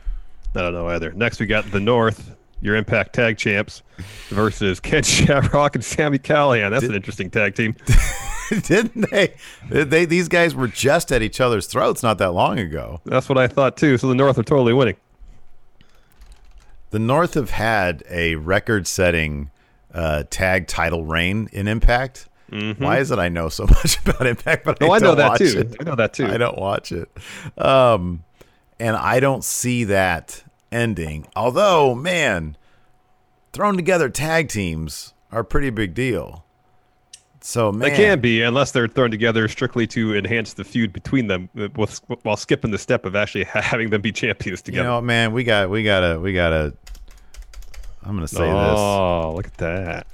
I 0.55 0.61
don't 0.61 0.73
know 0.73 0.87
either. 0.87 1.11
Next, 1.11 1.39
we 1.39 1.45
got 1.45 1.69
the 1.71 1.79
North, 1.79 2.35
your 2.61 2.75
Impact 2.75 3.13
Tag 3.13 3.37
Champs, 3.37 3.83
versus 4.29 4.79
Ken 4.79 5.03
Shamrock 5.03 5.75
and 5.75 5.83
Sami 5.83 6.17
Callihan. 6.19 6.71
That's 6.71 6.85
an 6.85 6.95
interesting 6.95 7.29
tag 7.29 7.55
team. 7.55 7.75
Didn't 8.63 9.11
they? 9.11 9.33
They 9.69 10.05
these 10.05 10.29
guys 10.29 10.55
were 10.55 10.67
just 10.69 11.11
at 11.11 11.21
each 11.21 11.41
other's 11.41 11.67
throats 11.67 12.01
not 12.01 12.17
that 12.19 12.31
long 12.31 12.59
ago. 12.59 13.01
That's 13.03 13.27
what 13.27 13.37
I 13.37 13.47
thought 13.47 13.75
too. 13.75 13.97
So 13.97 14.07
the 14.07 14.15
North 14.15 14.37
are 14.37 14.43
totally 14.43 14.73
winning. 14.73 14.95
The 16.91 16.99
North 16.99 17.33
have 17.33 17.49
had 17.49 18.03
a 18.09 18.35
record-setting 18.35 19.51
uh, 19.93 20.23
tag 20.29 20.67
title 20.67 21.03
reign 21.03 21.49
in 21.51 21.67
Impact. 21.67 22.29
Why 22.49 22.99
is 22.99 23.11
it 23.11 23.19
I 23.19 23.29
know 23.29 23.49
so 23.49 23.65
much 23.69 23.99
about 24.05 24.25
Impact, 24.25 24.63
but 24.65 24.79
No, 24.79 24.91
I, 24.91 24.97
I, 24.97 24.99
know 24.99 25.15
that 25.15 25.37
too. 25.37 25.59
it? 25.59 25.75
I 25.79 25.83
know 25.83 25.95
that 25.95 26.13
too. 26.13 26.25
I 26.27 26.37
don't 26.37 26.57
watch 26.57 26.91
it, 26.91 27.09
um, 27.57 28.23
and 28.79 28.95
I 28.95 29.19
don't 29.19 29.43
see 29.43 29.83
that 29.85 30.43
ending. 30.71 31.27
Although, 31.35 31.93
man, 31.95 32.55
thrown 33.53 33.75
together 33.75 34.09
tag 34.09 34.49
teams 34.49 35.13
are 35.31 35.41
a 35.41 35.45
pretty 35.45 35.69
big 35.69 35.93
deal. 35.93 36.45
So, 37.41 37.71
man, 37.71 37.79
They 37.79 37.95
can 37.95 38.19
be 38.19 38.41
unless 38.41 38.71
they're 38.71 38.87
thrown 38.87 39.11
together 39.11 39.47
strictly 39.47 39.87
to 39.87 40.15
enhance 40.17 40.53
the 40.53 40.63
feud 40.63 40.91
between 40.91 41.27
them, 41.27 41.49
uh, 41.57 41.69
with, 41.77 42.01
while 42.23 42.35
skipping 42.35 42.71
the 42.71 42.77
step 42.77 43.05
of 43.05 43.15
actually 43.15 43.43
having 43.45 43.89
them 43.89 44.01
be 44.01 44.11
champions 44.11 44.61
together. 44.61 44.83
You 44.83 44.89
know, 44.95 45.01
man, 45.01 45.31
we 45.31 45.43
got, 45.43 45.69
we 45.69 45.83
gotta, 45.83 46.19
we 46.19 46.33
gotta. 46.33 46.73
I'm 48.03 48.15
gonna 48.15 48.27
say 48.27 48.39
this. 48.45 48.49
oh, 48.51 49.33
look 49.35 49.47
at 49.47 49.57
that! 49.57 50.07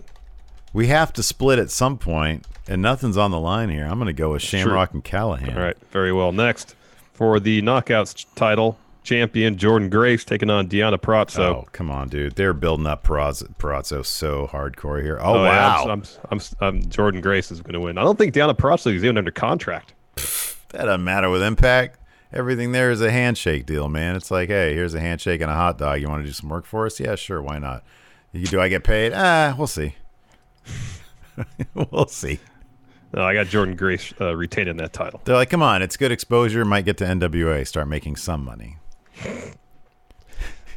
We 0.73 0.87
have 0.87 1.13
to 1.13 1.23
split 1.23 1.59
at 1.59 1.69
some 1.69 1.97
point, 1.97 2.45
and 2.67 2.81
nothing's 2.81 3.15
on 3.17 3.31
the 3.31 3.39
line 3.39 3.69
here. 3.69 3.85
I'm 3.85 3.95
going 3.99 4.07
to 4.07 4.13
go 4.13 4.31
with 4.31 4.41
Shamrock 4.41 4.93
and 4.93 5.03
Callihan. 5.03 5.55
All 5.55 5.61
right, 5.61 5.77
very 5.91 6.11
well. 6.11 6.31
Next, 6.31 6.75
for 7.13 7.39
the 7.39 7.61
Knockouts 7.61 8.25
title, 8.35 8.77
champion 9.03 9.55
Jordynne 9.55 9.91
Grace 9.91 10.25
taking 10.25 10.49
on 10.49 10.67
Deonna 10.67 10.97
Purrazzo. 10.97 11.39
Oh, 11.39 11.67
come 11.73 11.91
on, 11.91 12.09
dude. 12.09 12.35
They're 12.35 12.53
building 12.53 12.87
up 12.87 13.03
Purrazzo, 13.05 13.53
Purrazzo 13.57 14.03
so 14.03 14.47
hardcore 14.47 15.03
here. 15.03 15.19
Oh, 15.21 15.33
Oh, 15.39 15.43
yeah, 15.43 15.49
wow. 15.75 15.83
I'm, 15.83 15.89
I'm, 15.91 16.03
I'm, 16.31 16.39
I'm- 16.61 16.81
Jordynne 16.85 17.21
Grace 17.21 17.51
is 17.51 17.61
going 17.61 17.73
to 17.73 17.79
win. 17.79 17.97
I 17.99 18.01
don't 18.03 18.17
think 18.17 18.33
Deonna 18.33 18.55
Purrazzo 18.57 18.93
is 18.95 19.03
even 19.03 19.17
under 19.19 19.31
contract. 19.31 19.93
that 20.15 20.85
doesn't 20.85 21.03
matter 21.03 21.29
with 21.29 21.43
Impact. 21.43 21.99
Everything 22.31 22.71
there 22.71 22.89
is 22.89 22.99
a 22.99 23.11
handshake 23.11 23.67
deal, 23.67 23.89
man. 23.89 24.15
It's 24.15 24.31
like, 24.31 24.49
hey, 24.49 24.73
here's 24.73 24.95
a 24.95 24.99
handshake 24.99 25.39
and 25.41 25.51
a 25.51 25.53
hot 25.53 25.77
dog. 25.77 26.01
You 26.01 26.09
want 26.09 26.23
to 26.23 26.27
do 26.27 26.33
some 26.33 26.49
work 26.49 26.65
for 26.65 26.87
us? 26.87 26.99
Yeah, 26.99 27.13
sure. 27.13 27.39
Why 27.43 27.59
not? 27.59 27.83
You, 28.31 28.47
do 28.47 28.59
I 28.59 28.69
get 28.69 28.83
paid? 28.83 29.13
Ah, 29.13 29.53
we'll 29.55 29.67
see. 29.67 29.93
we'll 31.73 32.07
see. 32.07 32.39
No, 33.13 33.23
I 33.23 33.33
got 33.33 33.47
Jordynne 33.47 33.77
Grace 33.77 34.13
uh, 34.19 34.35
retaining 34.35 34.77
that 34.77 34.91
title. 34.93 35.21
They're 35.23 35.35
like, 35.35 35.49
come 35.49 35.61
on, 35.61 35.81
it's 35.81 35.97
good 35.97 36.11
exposure. 36.11 36.65
Might 36.65 36.85
get 36.85 36.97
to 36.97 37.03
NWA. 37.05 37.65
Start 37.67 37.87
making 37.87 38.15
some 38.15 38.43
money. 38.43 38.77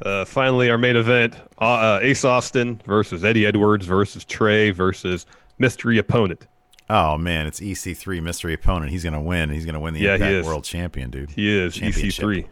Uh, 0.02 0.24
finally, 0.26 0.68
our 0.70 0.76
main 0.76 0.96
event: 0.96 1.34
uh, 1.60 1.64
uh, 1.64 1.98
Ace 2.02 2.24
Austin 2.24 2.80
versus 2.86 3.24
Eddie 3.24 3.46
Edwards 3.46 3.86
versus 3.86 4.24
Trey 4.24 4.70
versus 4.70 5.24
mystery 5.58 5.96
opponent. 5.96 6.46
Oh 6.90 7.16
man, 7.16 7.46
it's 7.46 7.60
EC3 7.60 8.22
mystery 8.22 8.52
opponent. 8.52 8.90
He's 8.92 9.02
gonna 9.02 9.22
win. 9.22 9.48
He's 9.50 9.64
gonna 9.64 9.80
win 9.80 9.94
the 9.94 10.00
Yeah, 10.00 10.14
Impact. 10.16 10.46
World 10.46 10.64
Champion, 10.64 11.10
dude. 11.10 11.30
He 11.30 11.48
is 11.56 11.76
EC3. 11.76 12.46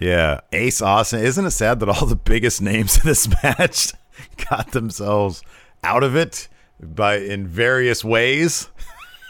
Yeah, 0.00 0.40
Ace 0.52 0.82
Austin. 0.82 1.20
Isn't 1.20 1.46
it 1.46 1.50
sad 1.52 1.80
that 1.80 1.88
all 1.88 2.06
the 2.06 2.14
biggest 2.16 2.60
names 2.60 2.98
in 2.98 3.02
this 3.06 3.26
match 3.42 3.92
got 4.50 4.72
themselves 4.72 5.42
out 5.84 6.02
of 6.02 6.16
it 6.16 6.48
by 6.80 7.16
in 7.18 7.46
various 7.46 8.04
ways? 8.04 8.68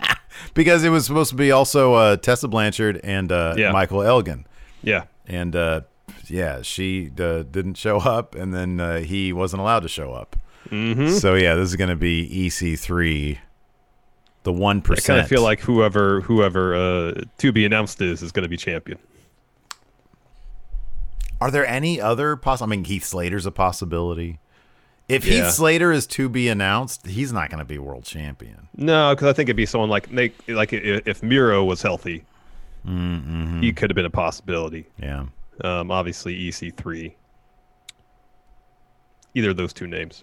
because 0.55 0.85
it 0.85 0.91
was 0.91 1.07
supposed 1.07 1.31
to 1.31 1.37
be 1.37 1.51
also 1.51 1.95
uh, 1.95 2.17
Tessa 2.17 2.49
Blanchard 2.49 3.01
and 3.03 3.31
uh, 3.33 3.55
Yeah. 3.57 3.73
Michael 3.73 4.03
Elgin, 4.03 4.47
Yeah, 4.83 5.05
and 5.27 5.55
uh, 5.57 5.81
yeah, 6.27 6.63
she 6.63 7.11
uh, 7.19 7.43
didn't 7.43 7.75
show 7.75 7.99
up, 7.99 8.35
and 8.35 8.55
then 8.55 8.81
uh, 8.81 8.99
he 9.01 9.33
wasn't 9.33 9.61
allowed 9.61 9.81
to 9.81 9.89
show 9.89 10.13
up. 10.13 10.37
mm-hmm. 10.69 11.09
So 11.09 11.35
yeah, 11.35 11.55
this 11.55 11.69
is 11.69 11.77
going 11.77 11.91
to 11.91 11.97
be 11.97 12.29
EC3, 12.49 13.39
the 14.45 14.53
one 14.53 14.83
I 14.89 14.95
kind 14.97 15.21
of 15.21 15.29
feel 15.29 15.43
like 15.43 15.61
whoever 15.61 16.21
whoever 16.23 16.75
uh, 16.75 17.21
to 17.39 17.53
be 17.53 17.65
announced 17.65 18.01
is 18.01 18.23
is 18.23 18.33
going 18.33 18.45
to 18.45 18.49
be 18.49 18.57
champion. 18.57 18.99
Are 21.41 21.51
there 21.51 21.67
any 21.67 22.01
other 22.01 22.37
poss? 22.37 22.63
I 22.63 22.67
mean, 22.67 22.85
Heath 22.85 23.05
Slater's 23.05 23.47
a 23.47 23.53
possibility. 23.53 24.41
If 25.09 25.25
Yeah. 25.25 25.45
Heath 25.45 25.53
Slater 25.53 25.91
is 25.93 26.07
to 26.09 26.29
be 26.29 26.49
announced, 26.49 27.07
he's 27.07 27.33
not 27.33 27.49
going 27.51 27.61
to 27.61 27.65
be 27.65 27.79
world 27.79 28.05
champion. 28.05 28.69
No, 28.77 29.15
because 29.15 29.29
I 29.29 29.33
think 29.33 29.49
it'd 29.49 29.57
be 29.57 29.65
someone 29.67 29.89
like 29.91 30.11
they, 30.11 30.33
like 30.49 30.73
if 30.73 31.23
Miro 31.23 31.65
was 31.65 31.83
healthy, 31.83 32.25
Mm-hmm. 32.87 33.61
he 33.61 33.73
could 33.73 33.91
have 33.91 33.97
been 33.97 34.05
a 34.07 34.11
possibility. 34.11 34.87
Yeah. 35.03 35.27
Um, 35.63 35.91
obviously 35.91 36.39
EC3. 36.39 37.13
Either 39.35 39.51
of 39.51 39.57
those 39.57 39.73
two 39.73 39.87
names. 39.87 40.23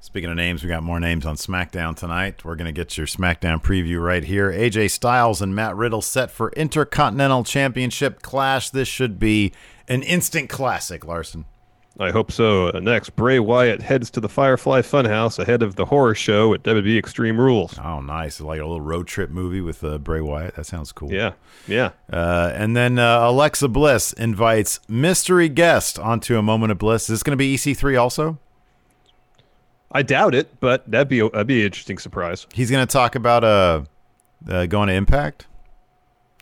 Speaking 0.00 0.30
of 0.30 0.36
names, 0.36 0.62
we 0.62 0.68
got 0.68 0.82
more 0.82 1.00
names 1.00 1.24
on 1.26 1.36
SmackDown 1.36 1.96
tonight. 1.96 2.44
We're 2.44 2.56
going 2.56 2.66
to 2.66 2.72
get 2.72 2.96
your 2.96 3.06
SmackDown 3.06 3.62
preview 3.62 4.02
right 4.02 4.22
here. 4.22 4.50
AJ 4.52 4.90
Styles 4.90 5.40
and 5.42 5.54
Matt 5.54 5.74
Riddle 5.76 6.02
set 6.02 6.30
for 6.30 6.50
Intercontinental 6.52 7.42
Championship 7.42 8.22
clash. 8.22 8.70
This 8.70 8.86
should 8.86 9.18
be 9.18 9.52
an 9.88 10.02
instant 10.02 10.50
classic, 10.50 11.04
Larson. 11.04 11.46
I 12.00 12.10
hope 12.12 12.30
so. 12.30 12.68
Uh, 12.68 12.78
next, 12.78 13.16
Bray 13.16 13.40
Wyatt 13.40 13.82
heads 13.82 14.08
to 14.12 14.20
the 14.20 14.28
Firefly 14.28 14.82
Funhouse 14.82 15.38
ahead 15.38 15.62
of 15.62 15.74
the 15.74 15.86
horror 15.86 16.14
show 16.14 16.54
at 16.54 16.62
WWE 16.62 16.96
Extreme 16.96 17.40
Rules. 17.40 17.76
Oh, 17.78 18.00
nice. 18.00 18.40
Like 18.40 18.60
a 18.60 18.64
little 18.64 18.80
road 18.80 19.08
trip 19.08 19.30
movie 19.30 19.60
with 19.60 19.82
uh, 19.82 19.98
Bray 19.98 20.20
Wyatt. 20.20 20.54
That 20.54 20.64
sounds 20.64 20.92
cool. 20.92 21.12
Yeah, 21.12 21.32
yeah. 21.66 21.90
Uh, 22.12 22.52
and 22.54 22.76
then 22.76 23.00
uh, 23.00 23.28
Alexa 23.28 23.66
Bliss 23.66 24.12
invites 24.12 24.78
mystery 24.88 25.48
guest 25.48 25.98
onto 25.98 26.38
a 26.38 26.42
moment 26.42 26.70
of 26.70 26.78
bliss. 26.78 27.04
Is 27.04 27.08
this 27.08 27.22
going 27.24 27.32
to 27.32 27.36
be 27.36 27.56
EC3 27.56 28.00
also? 28.00 28.38
I 29.90 30.02
doubt 30.02 30.34
it, 30.34 30.60
but 30.60 30.88
that'd 30.88 31.08
be 31.08 31.20
that'd 31.20 31.46
be 31.46 31.60
an 31.60 31.66
interesting 31.66 31.98
surprise. 31.98 32.46
He's 32.52 32.70
going 32.70 32.86
to 32.86 32.92
talk 32.92 33.14
about 33.16 33.42
uh, 33.42 33.82
uh, 34.48 34.66
going 34.66 34.88
to 34.88 34.94
Impact. 34.94 35.46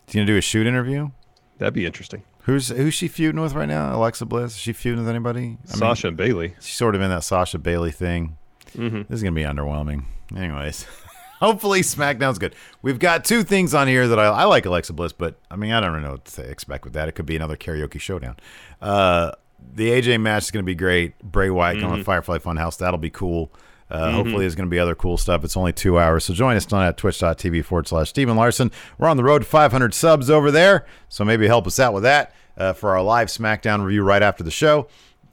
He's 0.05 0.15
going 0.15 0.27
to 0.27 0.33
do 0.33 0.37
a 0.37 0.41
shoot 0.41 0.67
interview. 0.67 1.09
That'd 1.57 1.73
be 1.73 1.85
interesting. 1.85 2.23
Who's 2.47 2.69
who's 2.69 2.93
she 2.93 3.09
feuding 3.09 3.41
with 3.41 3.53
right 3.53 3.67
now? 3.67 3.93
Alexa 3.93 4.25
Bliss? 4.25 4.53
Is 4.53 4.57
she 4.57 4.71
feuding 4.71 5.01
with 5.01 5.09
anybody? 5.09 5.41
I 5.41 5.43
mean, 5.45 5.57
Sasha 5.65 6.07
and 6.07 6.15
Bayley. 6.15 6.55
she's 6.61 6.75
sort 6.75 6.95
of 6.95 7.01
in 7.01 7.09
that 7.09 7.25
Sasha 7.25 7.57
Bayley 7.57 7.91
thing. 7.91 8.37
Mm-hmm. 8.73 9.01
This 9.09 9.17
is 9.17 9.23
going 9.23 9.35
to 9.35 9.39
be 9.39 9.45
underwhelming. 9.45 10.05
Anyways, 10.33 10.85
hopefully 11.41 11.81
SmackDown's 11.81 12.39
good. 12.39 12.55
We've 12.81 12.99
got 12.99 13.25
two 13.25 13.43
things 13.43 13.73
on 13.73 13.89
here 13.89 14.07
that 14.07 14.17
I, 14.17 14.27
I 14.27 14.43
like 14.45 14.65
Alexa 14.65 14.93
Bliss, 14.93 15.11
but 15.11 15.37
I 15.51 15.57
mean, 15.57 15.71
I 15.71 15.81
don't 15.81 16.01
know 16.01 16.11
what 16.11 16.23
to 16.23 16.41
expect 16.41 16.85
with 16.85 16.93
that. 16.93 17.09
It 17.09 17.15
could 17.15 17.25
be 17.25 17.35
another 17.35 17.57
karaoke 17.57 17.99
showdown. 17.99 18.37
Uh, 18.81 19.33
the 19.73 19.89
AJ 19.89 20.21
match 20.21 20.43
is 20.43 20.51
going 20.51 20.63
to 20.63 20.65
be 20.65 20.75
great. 20.75 21.19
Bray 21.19 21.49
Wyatt 21.49 21.81
coming 21.81 21.97
to 21.97 22.03
Firefly 22.05 22.37
Funhouse. 22.37 22.77
That'll 22.77 22.97
be 22.97 23.09
cool. 23.09 23.51
Uh, 23.89 24.11
Hopefully, 24.11 24.39
there's 24.39 24.55
going 24.55 24.67
to 24.67 24.71
be 24.73 24.79
other 24.79 24.95
cool 24.95 25.17
stuff. 25.17 25.43
It's 25.43 25.55
only 25.55 25.71
two 25.73 25.97
hours. 25.97 26.25
So 26.25 26.33
join 26.33 26.57
us 26.57 26.65
tonight 26.65 26.87
at 26.87 26.97
twitch.tv 26.97 27.63
forward 27.63 27.87
slash 27.87 28.09
Stephen 28.09 28.35
Larson. 28.35 28.71
We're 28.97 29.07
on 29.07 29.17
the 29.17 29.23
road 29.23 29.39
to 29.39 29.45
500 29.45 29.93
subs 29.93 30.29
over 30.29 30.51
there. 30.51 30.85
So 31.09 31.23
maybe 31.23 31.47
help 31.47 31.67
us 31.67 31.79
out 31.79 31.93
with 31.93 32.03
that 32.03 32.33
uh, 32.57 32.73
for 32.73 32.91
our 32.95 33.01
live 33.01 33.27
SmackDown 33.29 33.83
review 33.85 34.03
right 34.03 34.21
after 34.21 34.43
the 34.43 34.51
show. 34.51 34.87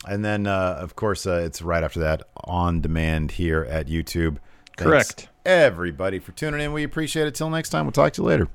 And 0.07 0.25
then, 0.25 0.47
uh, 0.47 0.77
of 0.81 0.95
course, 0.97 1.27
uh, 1.27 1.43
it's 1.45 1.63
right 1.63 1.83
after 1.83 2.01
that 2.01 2.23
on 2.45 2.81
demand 2.81 3.33
here 3.33 3.65
at 3.69 3.87
YouTube. 3.89 4.37
Thanks, 4.77 4.83
Correct. 4.83 5.29
everybody, 5.47 6.19
for 6.19 6.33
tuning 6.33 6.61
in. 6.61 6.73
We 6.73 6.85
appreciate 6.85 7.27
it. 7.27 7.35
Till 7.35 7.51
next 7.51 7.71
time, 7.71 7.87
we'll 7.87 7.93
talk 7.93 8.13
to 8.15 8.23
you 8.23 8.29
later. 8.29 8.49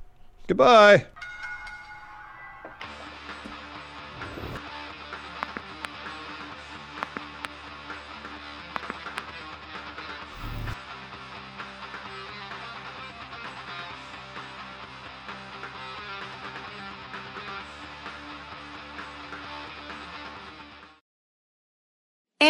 Goodbye. 0.46 1.06